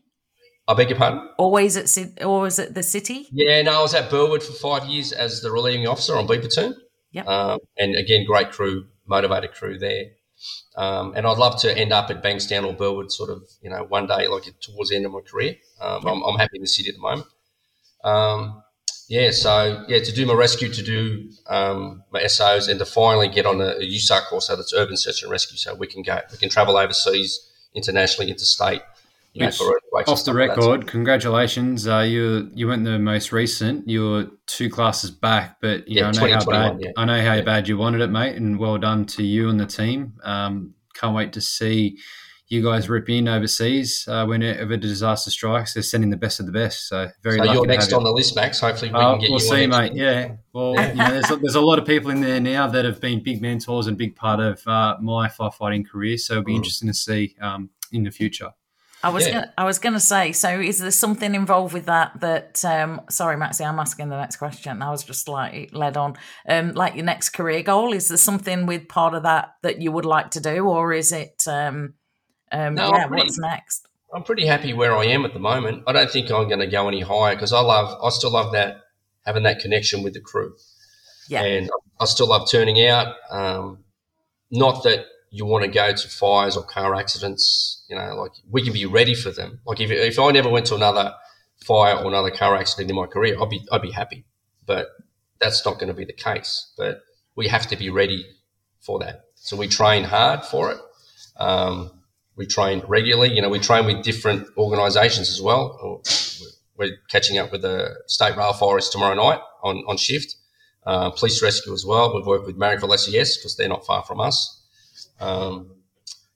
[0.68, 1.28] I beg your pardon.
[1.38, 3.28] Always at Syd- always at the city.
[3.30, 6.38] Yeah, no, I was at Burwood for five years as the relieving officer on B
[6.40, 6.74] platoon.
[7.16, 7.26] Yep.
[7.26, 10.04] Um, and again, great crew, motivated crew there.
[10.76, 13.84] Um, and I'd love to end up at Bankstown or Burwood, sort of, you know,
[13.84, 15.56] one day, like towards the end of my career.
[15.80, 17.26] Um, I'm, I'm happy in the city at the moment.
[18.04, 18.62] Um,
[19.08, 23.28] yeah, so yeah, to do my rescue, to do um, my SOs, and to finally
[23.28, 26.02] get on a, a USAR course, so that's urban search and rescue, so we can
[26.02, 28.82] go, we can travel overseas, internationally, interstate.
[29.36, 31.86] You know, Which, for earthquakes and Off the like record, congratulations.
[31.86, 33.86] Uh, you you weren't the most recent.
[33.86, 36.90] You were two classes back, but you Yeah, know, I know how bad yeah.
[36.96, 39.66] I know how bad you wanted it, mate, and well done to you and the
[39.66, 40.14] team.
[40.24, 41.98] Um, can't wait to see
[42.48, 45.74] you guys rip in overseas uh, whenever a disaster strikes.
[45.74, 46.88] They're sending the best of the best.
[46.88, 48.06] So very So you're next on you.
[48.06, 48.60] the list, Max.
[48.60, 49.92] Hopefully, we Uh, can get we'll you see, on next.
[49.94, 50.00] mate.
[50.00, 50.32] Yeah.
[50.54, 53.00] Well, you know, there's, a, there's a lot of people in there now that have
[53.00, 56.16] been big mentors and big part of uh, my firefighting career.
[56.16, 56.56] So it'll be Mm.
[56.56, 58.52] interesting to see um, in the future.
[59.02, 59.32] I was Yeah.
[59.34, 60.32] gonna, I was going to say.
[60.32, 62.18] So, is there something involved with that?
[62.20, 64.82] That um, sorry, Maxie, I'm asking the next question.
[64.82, 66.16] I was just like led on.
[66.48, 67.92] Um, like your next career goal.
[67.92, 71.12] Is there something with part of that that you would like to do, or is
[71.12, 71.44] it?
[71.46, 71.94] Um,
[72.52, 73.86] um, No, yeah, pretty- what's next?
[74.14, 75.82] I'm pretty happy where I am at the moment.
[75.86, 78.52] I don't think I'm going to go any higher because I love, I still love
[78.52, 78.82] that
[79.26, 80.54] having that connection with the crew,
[81.28, 81.68] Yeah, and
[82.00, 83.16] I still love turning out.
[83.30, 83.84] Um,
[84.50, 88.62] not that you want to go to fires or car accidents, you know, like we
[88.62, 89.60] can be ready for them.
[89.66, 91.14] Like if if I never went to another
[91.64, 94.24] fire or another car accident in my career, I'd be I'd be happy,
[94.64, 94.88] but
[95.40, 96.72] that's not going to be the case.
[96.76, 97.02] But
[97.34, 98.26] we have to be ready
[98.80, 99.24] for that.
[99.34, 100.78] So we train hard for it.
[101.36, 101.90] Um,
[102.36, 103.34] we train regularly.
[103.34, 106.02] You know, we train with different organisations as well.
[106.76, 110.36] We're catching up with the State Rail Forest tomorrow night on, on shift.
[110.84, 112.14] Uh, police rescue as well.
[112.14, 114.55] We've worked with Marrickville SES because they're not far from us.
[115.20, 115.72] Um,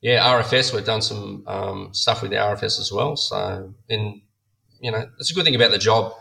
[0.01, 0.73] yeah, RFS.
[0.73, 3.15] We've done some um, stuff with the RFS as well.
[3.15, 4.21] So, and
[4.79, 6.13] you know, that's a good thing about the job.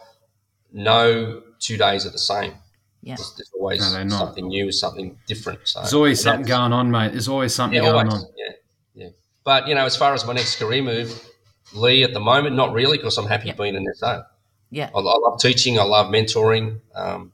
[0.73, 2.55] No two days are the same.
[3.03, 3.17] yeah.
[3.17, 5.61] There's, there's always No, something new, something different.
[5.65, 7.13] So There's always something going on, mate.
[7.13, 8.25] There's always something yeah, going always.
[8.25, 8.31] on.
[8.37, 8.53] Yeah,
[8.95, 9.09] yeah.
[9.45, 11.27] But you know, as far as my next career move,
[11.73, 13.57] Lee, at the moment, not really, because I'm happy Yep.
[13.57, 14.23] being an SO.
[14.71, 14.91] Yeah.
[14.95, 15.79] I, I love teaching.
[15.79, 16.81] I love mentoring.
[16.95, 17.33] Um,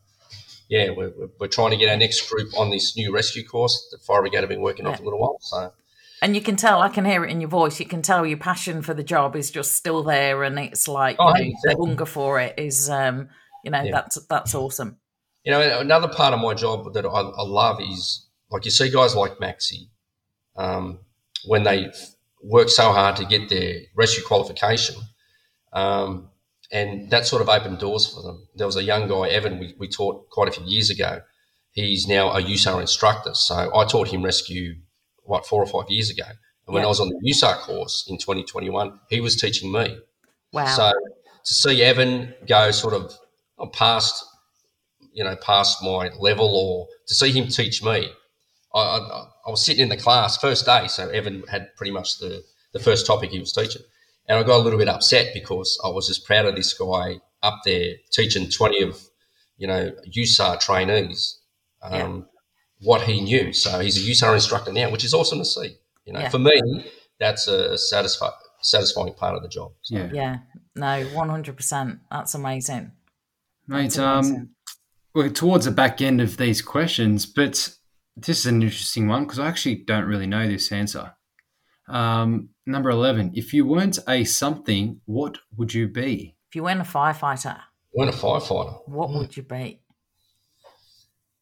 [0.68, 4.02] yeah, we're, we're, trying to get our next group on this new rescue course that
[4.02, 4.96] Fire Brigade have been working on Yeah.
[4.96, 5.38] for a little while.
[5.40, 5.72] So
[6.22, 7.79] And you can tell, I can hear it in your voice.
[7.79, 11.16] You can tell your passion for the job is just still there, and it's like
[11.18, 13.29] Oh, know, the hunger for it is, um,
[13.64, 13.92] you know, Yeah.
[13.92, 14.98] that's that's awesome.
[15.44, 18.90] You know, another part of my job that I, I love is like you see
[18.90, 19.88] guys like Maxi,
[20.57, 20.99] um,
[21.47, 21.93] when they
[22.43, 24.97] work so hard to get their rescue qualification,
[25.72, 26.30] um,
[26.72, 28.46] and that sort of opened doors for them.
[28.54, 31.20] There was a young guy, Evan, we, we taught quite a few years ago.
[31.72, 33.34] He's now a USAR instructor.
[33.34, 34.76] So I taught him rescue,
[35.22, 36.24] what, four or five years ago.
[36.66, 36.86] And when Yeah.
[36.86, 39.98] I was on the USAR course in 2021, he was teaching me.
[40.52, 40.66] Wow.
[40.66, 40.92] So
[41.44, 43.16] to see Evan go sort of
[43.58, 44.24] oh, past,
[45.12, 48.10] you know, past my level, or to see him teach me,
[48.74, 52.18] I, I, I was sitting in the class first day, so Evan had pretty much
[52.18, 52.42] the
[52.72, 53.82] the first topic he was teaching,
[54.29, 57.20] and I got a little bit upset because I was just proud of this guy
[57.43, 59.01] up there teaching twenty of,
[59.59, 61.39] you know, USAR trainees,
[61.83, 62.27] um,
[62.81, 63.53] what he knew.
[63.53, 65.77] So he's a USAR instructor now, which is awesome to see.
[66.05, 66.29] You know, Yeah.
[66.29, 69.72] for me, that's a satisfi- satisfying part of the job.
[69.83, 69.97] So.
[69.97, 70.11] Yeah.
[70.12, 70.39] Yeah.
[70.74, 72.01] No, one hundred percent.
[72.11, 72.93] That's amazing.
[73.66, 74.37] Mate, That's amazing.
[74.37, 74.51] um,
[75.14, 77.74] we're towards the back end of these questions, but
[78.16, 81.14] this is an interesting one because I actually don't really know this answer.
[81.89, 83.32] Um, number 11.
[83.34, 86.34] If you weren't a something, what would you be?
[86.48, 87.58] If you weren't a firefighter,
[87.94, 88.80] Weren't a firefighter.
[88.88, 89.80] what would you be?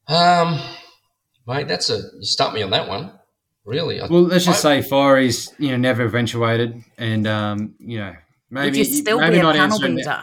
[0.06, 0.60] Um,
[1.46, 3.12] mate, that's a you stumped me on that one.
[3.64, 4.00] Really?
[4.00, 6.82] I, Well, let's just I- say fire is, you know, never eventuated.
[6.98, 8.14] And, um, you know,
[8.50, 9.96] maybe, would you still maybe be a not panel answering it.
[9.96, 10.22] beater?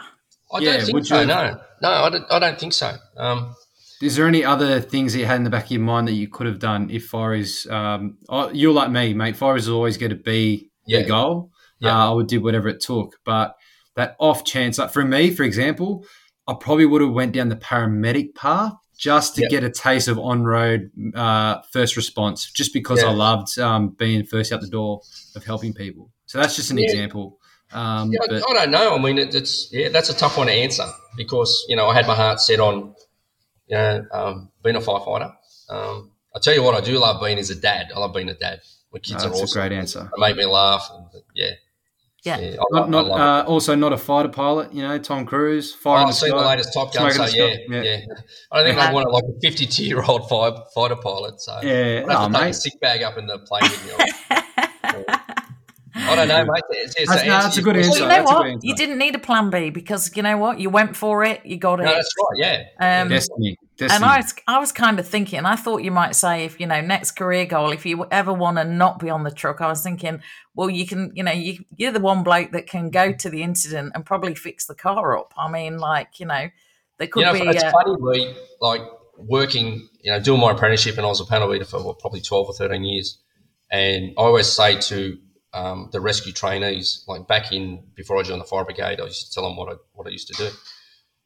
[0.54, 1.20] I yeah, don't think would so.
[1.20, 2.94] you- No, no, I don't, I don't think so.
[3.16, 3.54] Um,
[4.00, 6.12] Is there any other things that you had in the back of your mind that
[6.12, 9.36] you could have done if fire is, um, oh, you're like me, mate.
[9.36, 11.02] Fire is always going to be Yeah.
[11.02, 11.50] the goal.
[11.80, 11.98] Yeah.
[12.04, 13.16] Uh, I would do whatever it took.
[13.24, 13.56] But
[13.96, 16.04] that off chance, like for me, for example,
[16.48, 19.48] I probably would have went down the paramedic path just to Yeah.
[19.48, 24.24] get a taste of on road uh, first response, just because I loved um, being
[24.24, 25.00] first out the door
[25.34, 26.10] of helping people.
[26.26, 27.38] So that's just an example.
[27.72, 28.94] Um, yeah, I- but I don't know.
[28.94, 30.84] I mean, it, it's yeah, that's a tough one to answer
[31.16, 32.94] because you know I had my heart set on
[33.66, 35.34] you know um, being a firefighter.
[35.68, 37.90] Um, I tell you what, I do love being as a dad.
[37.94, 38.60] I love being a dad.
[38.92, 39.60] My kids uh, are that's awesome.
[39.62, 40.10] a great answer.
[40.16, 40.88] They make me laugh.
[40.92, 41.50] And, yeah,
[42.24, 42.38] Yeah.
[42.40, 42.56] yeah.
[42.60, 44.72] I, Not, not uh, also not a fighter pilot.
[44.74, 45.74] You know, Tom Cruise.
[45.74, 47.96] Fire Oh, I've the seen the latest Top Gun, so yeah, yeah, Yeah.
[48.50, 48.88] I don't think Yeah.
[48.88, 51.40] I want like a 52 year old fire, fighter pilot.
[51.40, 53.98] So Yeah, I'd have oh, to take a sick bag up in the plane with
[53.98, 54.12] me.
[55.94, 56.62] I don't know, mate.
[56.70, 57.98] It's, it's, That's- no, that's a good Well, answer.
[57.98, 58.56] you know that's what?
[58.64, 60.58] You didn't need a plan B because you know what?
[60.58, 61.44] You went for it.
[61.44, 61.84] You got it.
[61.84, 62.64] No, that's right.
[62.80, 63.02] Yeah.
[63.02, 63.56] Um, Destiny.
[63.76, 63.96] Destiny.
[63.96, 66.66] And I was, I was kind of thinking, I thought you might say, if you
[66.66, 69.66] know, next career goal, if you ever want to not be on the truck, I
[69.66, 70.20] was thinking,
[70.54, 73.42] well, you can, you know, you, you're the one bloke that can go to the
[73.42, 75.32] incident and probably fix the car up.
[75.38, 76.48] I mean, like, you know,
[76.98, 77.48] there could you know, be.
[77.48, 78.82] it's uh, funny, Lee, like
[79.16, 82.20] working, you know, doing my apprenticeship, and I was a panel leader for what, probably
[82.20, 83.18] 12 or 13 years.
[83.70, 85.18] And I always say to
[85.54, 89.26] um, the rescue trainees, like back in before I joined the fire brigade, I used
[89.28, 90.50] to tell them what I, what I used to do.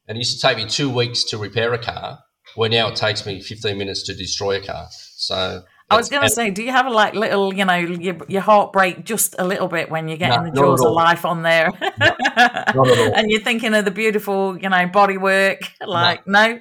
[0.07, 2.19] And it used to take me two weeks to repair a car,
[2.57, 4.87] where now it takes me 15 minutes to destroy a car.
[4.91, 8.17] So I was going to say, do you have a like little, you know, your,
[8.27, 11.23] your heart break just a little bit when you're getting No, the jaws of life
[11.23, 11.69] on there?
[11.79, 13.13] not at all.
[13.15, 15.61] and you're thinking of the beautiful, you know, body work.
[15.85, 16.59] Like, no, okay,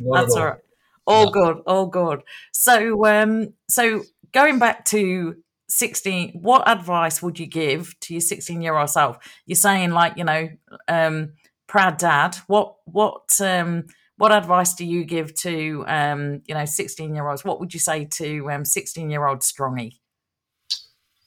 [0.00, 0.44] not that's all all.
[0.44, 0.58] right.
[1.06, 1.30] All No.
[1.30, 2.20] good, all good.
[2.52, 5.36] So, um, so going back to
[5.70, 9.16] 16, what advice would you give to your 16 year old self?
[9.46, 10.50] You're saying like, you know,
[10.86, 11.32] um,
[11.66, 12.36] proud dad.
[12.46, 13.86] What, what, um,
[14.18, 17.44] what advice do you give to, um, you know, 16 year olds?
[17.44, 20.00] What would you say to um, 16 year old Strongy?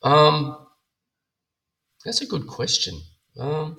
[0.03, 0.67] Um,
[2.05, 2.99] that's a good question.
[3.39, 3.77] Um,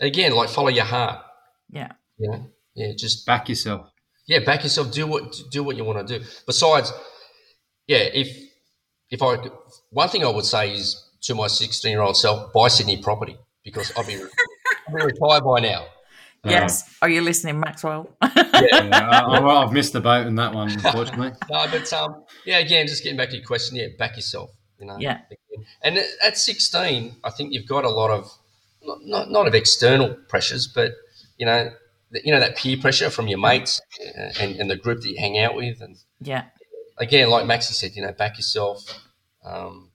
[0.00, 1.24] again, like follow your heart.
[1.70, 1.92] Yeah.
[2.18, 2.38] yeah
[2.78, 3.90] yeah, just Back yourself.
[4.26, 4.92] yeah, back yourself.
[4.92, 6.24] Do what do what you want to do.
[6.46, 6.92] Besides,
[7.88, 8.28] yeah, if
[9.10, 9.36] if I
[9.90, 13.36] one thing I would say is to my sixteen year old self, buy Sydney property
[13.64, 15.86] because I'll be I'll be retired by now.
[16.44, 16.96] Yes.
[17.02, 18.08] Are you listening, Maxwell?
[18.60, 21.30] Yeah, I, I- I've missed the boat in that one, unfortunately.
[21.50, 24.50] No, but um, yeah, again, just getting back to your question, yeah, back yourself.
[24.80, 25.20] You know, Yeah.
[25.84, 28.30] And at- at sixteen, I think you've got a lot of
[28.82, 30.92] not not, not of external pressures, but
[31.36, 31.70] you know,
[32.10, 35.08] the, you know that peer pressure from your mates uh, and, and the group that
[35.08, 36.44] you hang out with, and yeah.
[36.96, 38.82] again, like Maxie said, you know, back yourself.
[39.44, 39.90] Um,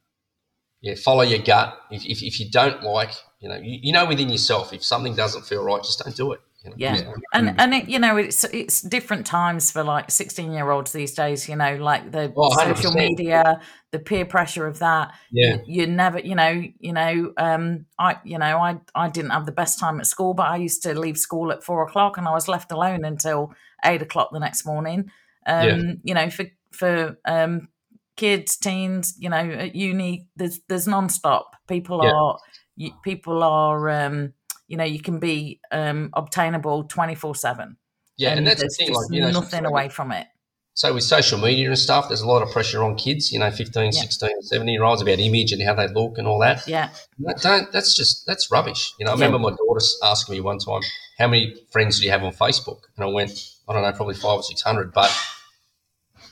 [0.82, 1.78] yeah, follow your gut.
[1.92, 3.12] If, if, if you don't like,
[3.44, 6.32] you know, you, you know within yourself, if something doesn't feel right, just don't do
[6.32, 6.40] it.
[6.64, 6.76] You know?
[6.80, 6.96] Yeah.
[6.96, 10.94] So, and and it, you know it's it's different times for like 16 year olds
[10.94, 13.60] these days you know like the Oh, social media
[13.92, 15.58] the peer pressure of that Yeah.
[15.68, 19.46] you, you never you know you know um i you know i i didn't have
[19.46, 22.30] the best time at school but i used to leave school at four o'clock and
[22.30, 23.52] i was left alone until
[23.84, 25.12] eight o'clock the next morning
[25.46, 25.94] um Yeah.
[26.04, 27.68] you know for for um
[28.16, 32.12] kids teens you know at uni there's there's non-stop people Yeah.
[32.12, 32.40] are
[32.76, 34.34] you, people are um
[34.68, 37.78] you know you can be um obtainable 24 7
[38.18, 38.88] yeah, and, that's the there's thing.
[38.88, 40.28] just Like, you know, nothing away from it
[40.76, 43.50] So with social media and stuff, there's a lot of pressure on kids, you know,
[43.52, 46.68] 15, 16, 17 year olds about image and how they look and all that.
[46.68, 48.92] yeah That don't, that's just, that's rubbish.
[49.00, 49.26] You know, I Yeah.
[49.26, 50.82] remember my daughter asking me one time,
[51.20, 52.82] how many friends do you have on Facebook?
[52.96, 53.32] And I went,
[53.68, 54.94] I don't know, probably five or 600.
[54.94, 55.12] But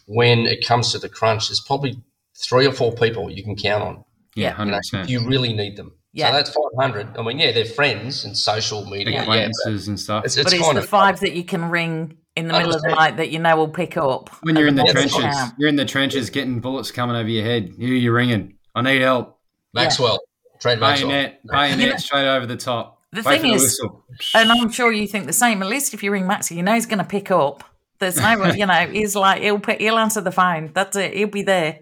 [0.07, 2.01] when it comes to the crunch, there's probably
[2.35, 4.03] three or four people you can count on.
[4.35, 4.49] Yeah, Yeah.
[4.49, 5.09] You, hundred know, percent.
[5.09, 5.93] you really need them.
[6.13, 6.27] Yeah.
[6.29, 7.17] So that's 500.
[7.17, 9.13] I mean, yeah, they're friends and social media.
[9.13, 10.25] Yeah, but and stuff.
[10.25, 12.73] it's, but it's it's kind the of, five that you can ring in the middle
[12.75, 15.21] of the night that you know will pick up when you're in the That's trenches,
[15.21, 15.53] count.
[15.57, 17.73] you're in the trenches getting bullets coming over your head.
[17.77, 18.55] Who are you ringing?
[18.75, 19.37] I need help.
[19.73, 20.19] Maxwell,
[20.59, 21.09] Trade Maxwell.
[21.11, 22.99] Bayonet, bayonet You know- straight over the top.
[23.13, 24.05] The Wait thing for is- whistle.
[24.35, 26.73] and i'm sure you think the same at least if you ring maxie you know
[26.73, 27.61] he's going to pick up
[27.99, 31.27] there's no you know he's like he'll pick, he'll answer the phone that's it he'll
[31.27, 31.79] be there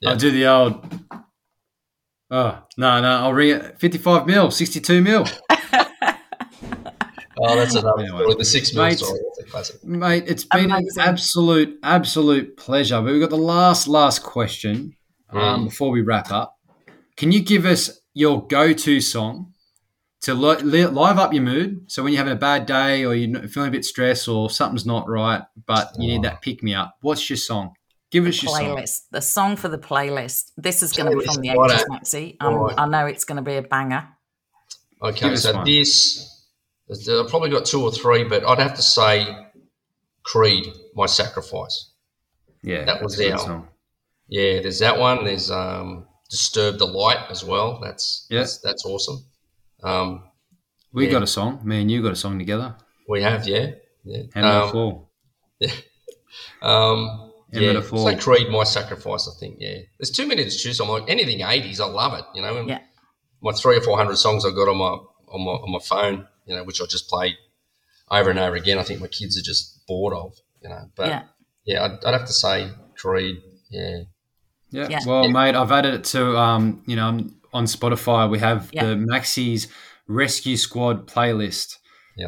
[0.00, 0.10] Yeah.
[0.10, 1.00] I'll do the old.
[2.30, 3.78] Oh no, no, I'll ring it.
[3.80, 5.26] Fifty-five mil, sixty-two mil.
[7.38, 8.20] Oh, that's another Anyway.
[8.20, 8.34] story.
[8.38, 8.96] The six mil Mate.
[8.98, 9.20] story.
[9.36, 9.84] That's a classic.
[9.84, 11.02] Mate, it's been Amazing.
[11.02, 12.98] an absolute, absolute pleasure.
[13.02, 14.96] But we've got the last, last question
[15.28, 15.64] um, Mm.
[15.66, 16.54] before we wrap up.
[17.18, 19.52] Can you give us your go-to song
[20.22, 21.90] to li- li- live up your mood?
[21.90, 24.86] So when you're having a bad day or you're feeling a bit stressed or something's
[24.86, 26.96] not right, but you need that pick me up.
[27.02, 27.74] What's your song?
[28.16, 28.64] Give us your song.
[28.76, 29.00] playlist.
[29.10, 30.52] The song for the playlist.
[30.56, 31.70] This is going to be from the Right.
[31.70, 32.36] 80s, Maxi.
[32.40, 32.74] Um, Right.
[32.78, 34.08] I know it's going to be a banger.
[35.02, 35.64] Okay, us so one.
[35.66, 36.32] this
[36.90, 39.26] I've probably got two or three, but I'd have to say
[40.22, 40.64] Creed,
[40.94, 41.90] My Sacrifice.
[42.62, 43.68] Yeah, That was that's a song.
[44.28, 45.24] Yeah, there's that one.
[45.24, 47.80] There's um, Disturbed the Light as well.
[47.82, 48.38] That's Yeah.
[48.40, 49.24] that's, that's awesome.
[49.82, 50.22] Um,
[50.92, 51.12] We Yeah.
[51.12, 51.60] got a song.
[51.64, 52.76] Me and you got a song together.
[53.08, 53.72] we have, yeah.
[54.04, 54.22] yeah.
[54.34, 55.10] Hammer to Um, fall.
[56.62, 58.04] Um, Hammer yeah, to it's fall.
[58.04, 59.28] like Creed, My Sacrifice.
[59.28, 59.56] I think.
[59.60, 60.80] Yeah, there's too many to choose.
[60.80, 61.80] I'm like anything '80s.
[61.80, 62.24] I love it.
[62.34, 62.80] You know, and Yeah.
[63.42, 66.26] my three or four hundred songs I got on my on my on my phone.
[66.46, 67.36] You know, which I just play
[68.10, 68.78] over and over again.
[68.78, 70.34] I think my kids are just bored of.
[70.62, 71.22] You know, but yeah.
[71.64, 73.36] yeah, I'd, I'd have to say Creed.
[73.70, 74.00] Yeah,
[74.70, 74.88] Yeah.
[74.88, 75.00] Yeah.
[75.06, 78.84] Well, mate, I've added it to um, you know, on Spotify we have Yeah.
[78.86, 79.68] the Maxis
[80.08, 81.76] Rescue Squad playlist.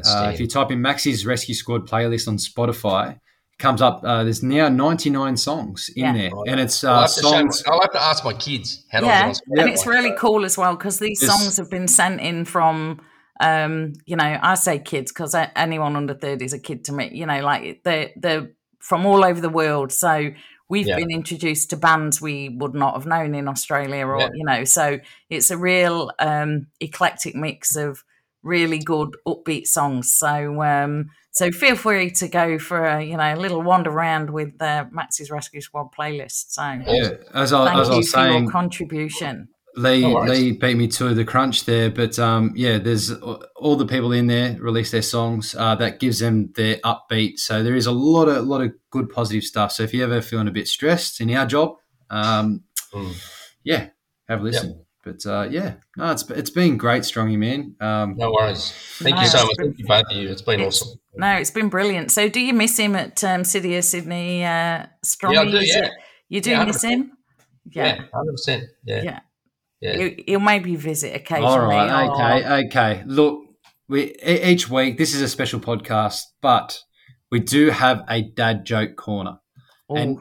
[0.05, 3.21] Uh, if you type in Maxis Rescue Squad playlist on Spotify, it
[3.59, 4.03] comes up.
[4.05, 6.13] Uh, there's now 99 songs in Yeah.
[6.13, 6.49] there, Right.
[6.49, 7.63] and it's I'll, uh, show songs.
[7.67, 10.57] I'll have to ask my kids how to Yeah, get and it's really cool as
[10.57, 13.01] well because these It's- songs have been sent in from,
[13.41, 17.11] um, you know, I say kids because anyone under thirty is a kid to me.
[17.13, 19.91] You know, like they're they're from all over the world.
[19.93, 20.31] So
[20.69, 20.97] we've Yeah.
[20.97, 24.29] been introduced to bands we would not have known in Australia, or Yeah.
[24.35, 24.99] you know, so
[25.31, 28.05] it's a real um, eclectic mix of
[28.45, 30.15] really good upbeat songs.
[30.15, 34.31] So um, so feel free to go for a you know a little wander around
[34.31, 36.51] with the Max's Rescue Squad playlist.
[36.51, 39.49] So Yeah, as I, thank as I was for saying, your contribution.
[39.77, 40.21] Lee No.
[40.23, 44.27] Lee beat me to the crunch there, but um, yeah, there's all the people in
[44.27, 45.55] there release their songs.
[45.55, 47.39] Uh, that gives them their upbeat.
[47.39, 49.71] So there is a lot of lot of good positive stuff.
[49.71, 51.77] So if you're ever feeling a bit stressed in our job,
[52.11, 53.15] um, Mm.
[53.63, 53.89] yeah,
[54.29, 54.85] have a listen.
[55.09, 57.75] But uh, yeah, no, it's it's been great, Strongy man.
[57.81, 58.73] Um, No worries.
[58.99, 59.57] Thank No, you so much.
[59.57, 60.29] been- Thank you both of you.
[60.29, 61.01] It's been It's- awesome.
[61.17, 62.11] No, it's been brilliant.
[62.13, 64.45] So, do you miss him at um, City of Sydney?
[64.45, 65.33] Uh, Strong?
[65.35, 65.89] Yeah, I do, yeah.
[66.29, 67.13] You do Yeah, miss him?
[67.71, 68.05] Yeah, Yeah.
[68.13, 68.65] hundred percent.
[68.85, 69.21] Yeah, Yeah.
[69.81, 69.97] yeah.
[69.97, 71.51] He'll, he'll maybe visit occasionally.
[71.51, 73.03] All right, or- okay, okay.
[73.07, 73.41] Look,
[73.89, 76.79] we e- each week this is a special podcast, but
[77.33, 79.39] we do have a dad joke corner,
[79.89, 80.19] and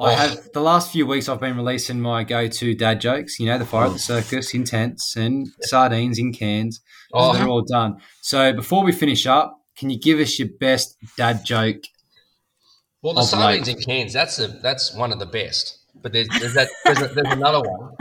[0.00, 0.16] Ooh, I Oh.
[0.16, 3.40] have the last few weeks I've been releasing my go-to dad jokes.
[3.40, 4.00] You know, the fire at the mm.
[4.00, 6.80] circus, intense, and sardines in cans.
[7.12, 7.96] Oh, They're all done.
[8.20, 11.82] So before we finish up, can you give us your best dad joke?
[13.02, 13.76] well, the sardines late.
[13.76, 14.12] in cans.
[14.12, 15.78] That's a that's one of the best.
[16.00, 17.92] But there's, there's that there's, a, there's another one.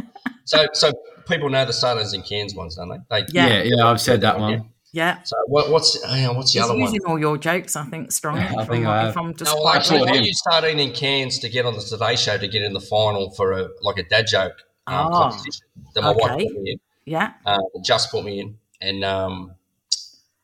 [0.45, 0.91] So so
[1.27, 2.97] people know the sardines in cans ones, don't they?
[3.09, 3.47] they Yeah.
[3.47, 4.69] Yeah, yeah, I've said that one.
[4.93, 5.21] Yeah.
[5.23, 6.83] So what, what's hang on, what's the He's other one?
[6.83, 8.41] using all your jokes, I think, Strongy.
[8.41, 10.23] I from think what- I if I'm just No, well, actually, brought I him.
[10.23, 13.31] used sardine in cans to get on the Today Show to get in the final
[13.31, 14.53] for a like a dad joke
[14.87, 16.47] um, Oh, competition that my wife okay.
[16.47, 16.79] put me in.
[17.05, 17.33] yeah.
[17.45, 19.51] uh, just put me in, and um,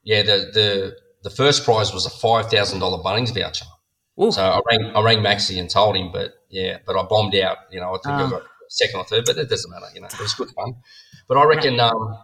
[0.04, 3.66] yeah, the the the first prize was a five thousand dollar Bunnings voucher.
[4.22, 4.32] Ooh.
[4.32, 7.58] So I rang I rang Maxie and told him, but yeah, but I bombed out.
[7.72, 8.30] You know, I think I Oh.
[8.30, 9.86] got second or third, but it doesn't matter.
[9.96, 10.76] You know, it was good fun.
[11.28, 12.18] But I reckon, um,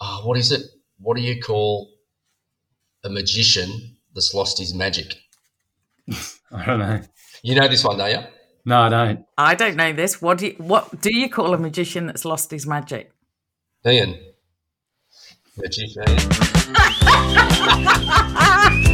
[0.00, 0.62] oh, what is it?
[0.98, 1.90] What do you call
[3.04, 5.14] a magician that's lost his magic?
[6.52, 7.00] I don't know.
[7.42, 8.20] You know this one, don't you?
[8.64, 9.24] No, I don't.
[9.38, 10.20] I don't know this.
[10.20, 13.12] What do you, what do you call a magician that's lost his magic?
[13.86, 14.18] Ian.
[15.56, 16.04] Magician.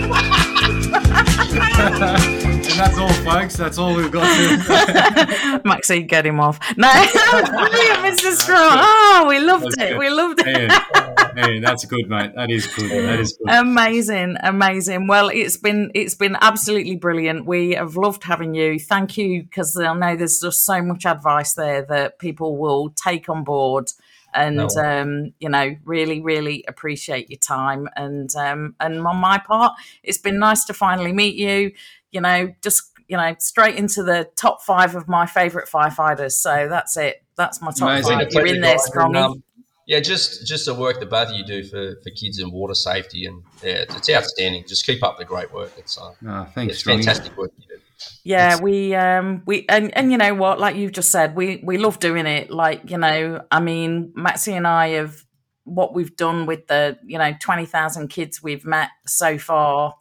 [2.63, 3.57] and that's all, folks.
[3.57, 4.25] That's all we've got.
[4.25, 5.61] To.
[5.65, 6.59] Maxie, get him off.
[6.77, 8.33] No, brilliant, Mr.
[8.33, 8.79] Strong.
[8.81, 9.89] Oh, we loved That's it.
[9.91, 9.99] good.
[9.99, 11.63] We loved it.
[11.63, 12.33] That's good, mate.
[12.35, 12.91] That is good.
[12.91, 13.49] That is good.
[13.53, 19.17] amazing amazing well it's been it's been absolutely brilliant we have loved having you thank
[19.17, 23.45] you because i know there's just so much advice there that people will take on
[23.45, 23.91] board
[24.35, 24.69] and No.
[24.79, 29.73] um, you know really really appreciate your time and um, and on my part
[30.03, 31.73] it's been nice to finally meet you
[32.11, 36.69] you know just you know straight into the top five of my favorite firefighters so
[36.69, 38.19] that's it that's my top Amazing.
[38.19, 39.43] five you're in there strong um,
[39.85, 42.75] yeah, just just the work that both of you do for, for kids and water
[42.75, 44.65] safety, and yeah, it's, it's outstanding.
[44.67, 45.73] Just keep up the great work.
[45.77, 47.83] It's uh, Oh, thanks, it's fantastic work you do.
[48.25, 51.79] Yeah, we um we and and you know what, like you've just said, we we
[51.79, 52.51] love doing it.
[52.51, 55.25] Like you know, I mean, Maxie and I have
[55.65, 59.95] what we've done with the you know twenty thousand kids we've met so far.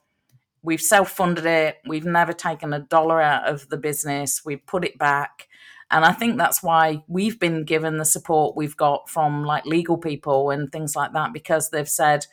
[0.63, 1.77] We've self funded it.
[1.87, 4.41] We've never taken a dollar out of the business.
[4.45, 5.47] We've put it back,
[5.89, 9.97] And I think that's why we've been given the support we've got from like legal
[9.97, 12.27] people and things like that because they've said,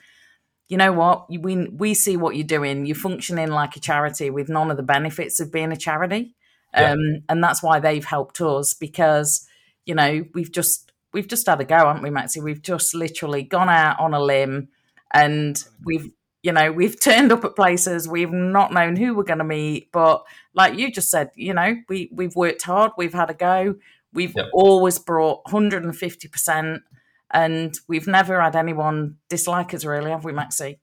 [0.69, 2.87] you know what, we we see what you're doing.
[2.87, 6.35] You're functioning like a charity with none of the benefits of being a charity,
[6.75, 6.93] Yeah.
[6.93, 9.47] um, and that's why they've helped us because
[9.87, 12.41] you know we've just we've just had a go, haven't we, Maxie?
[12.41, 14.69] We've just literally gone out on a limb,
[15.13, 16.11] and we've
[16.43, 19.91] you know we've turned up at places we've not known who we're going to meet,
[19.93, 23.77] but like you just said, you know we we've worked hard, we've had a go,
[24.13, 24.47] we've Yep.
[24.53, 26.83] always brought 150 percent.
[27.31, 30.81] And we've never had anyone dislike us, really, have we, Maxie?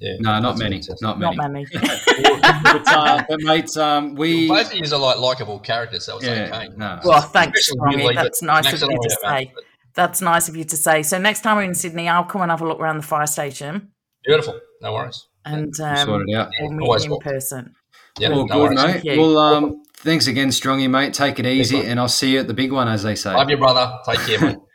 [0.00, 0.14] Yeah.
[0.20, 0.76] No, not many.
[0.76, 1.02] fantastic.
[1.02, 1.66] Not Not many.
[1.74, 1.90] many.
[2.62, 6.26] but, uh, but mate, um, we Both of you are like likable characters, so it's
[6.26, 6.68] yeah, okay.
[6.76, 7.00] no.
[7.04, 8.14] well, thanks, Especially Ronnie.
[8.14, 9.50] That's nice of you to don't say.
[9.52, 11.02] but That's nice of you to say.
[11.02, 13.26] So next time we're in Sydney, I'll come and have a look around the fire
[13.26, 13.90] station
[14.24, 14.60] Beautiful.
[14.82, 15.26] No worries.
[15.44, 16.50] and We'll um, sort it out.
[16.60, 17.32] we'll meet Always in welcome.
[17.32, 17.74] person.
[18.20, 19.04] Yeah, Well, no good, worries.
[19.04, 19.18] mate.
[19.18, 21.12] Well, um, thanks again, Strongy, mate.
[21.14, 23.34] Take it easy, and I'll see you at the big one, as they say.
[23.34, 23.98] Love you, brother.
[24.06, 24.58] Take care, mate.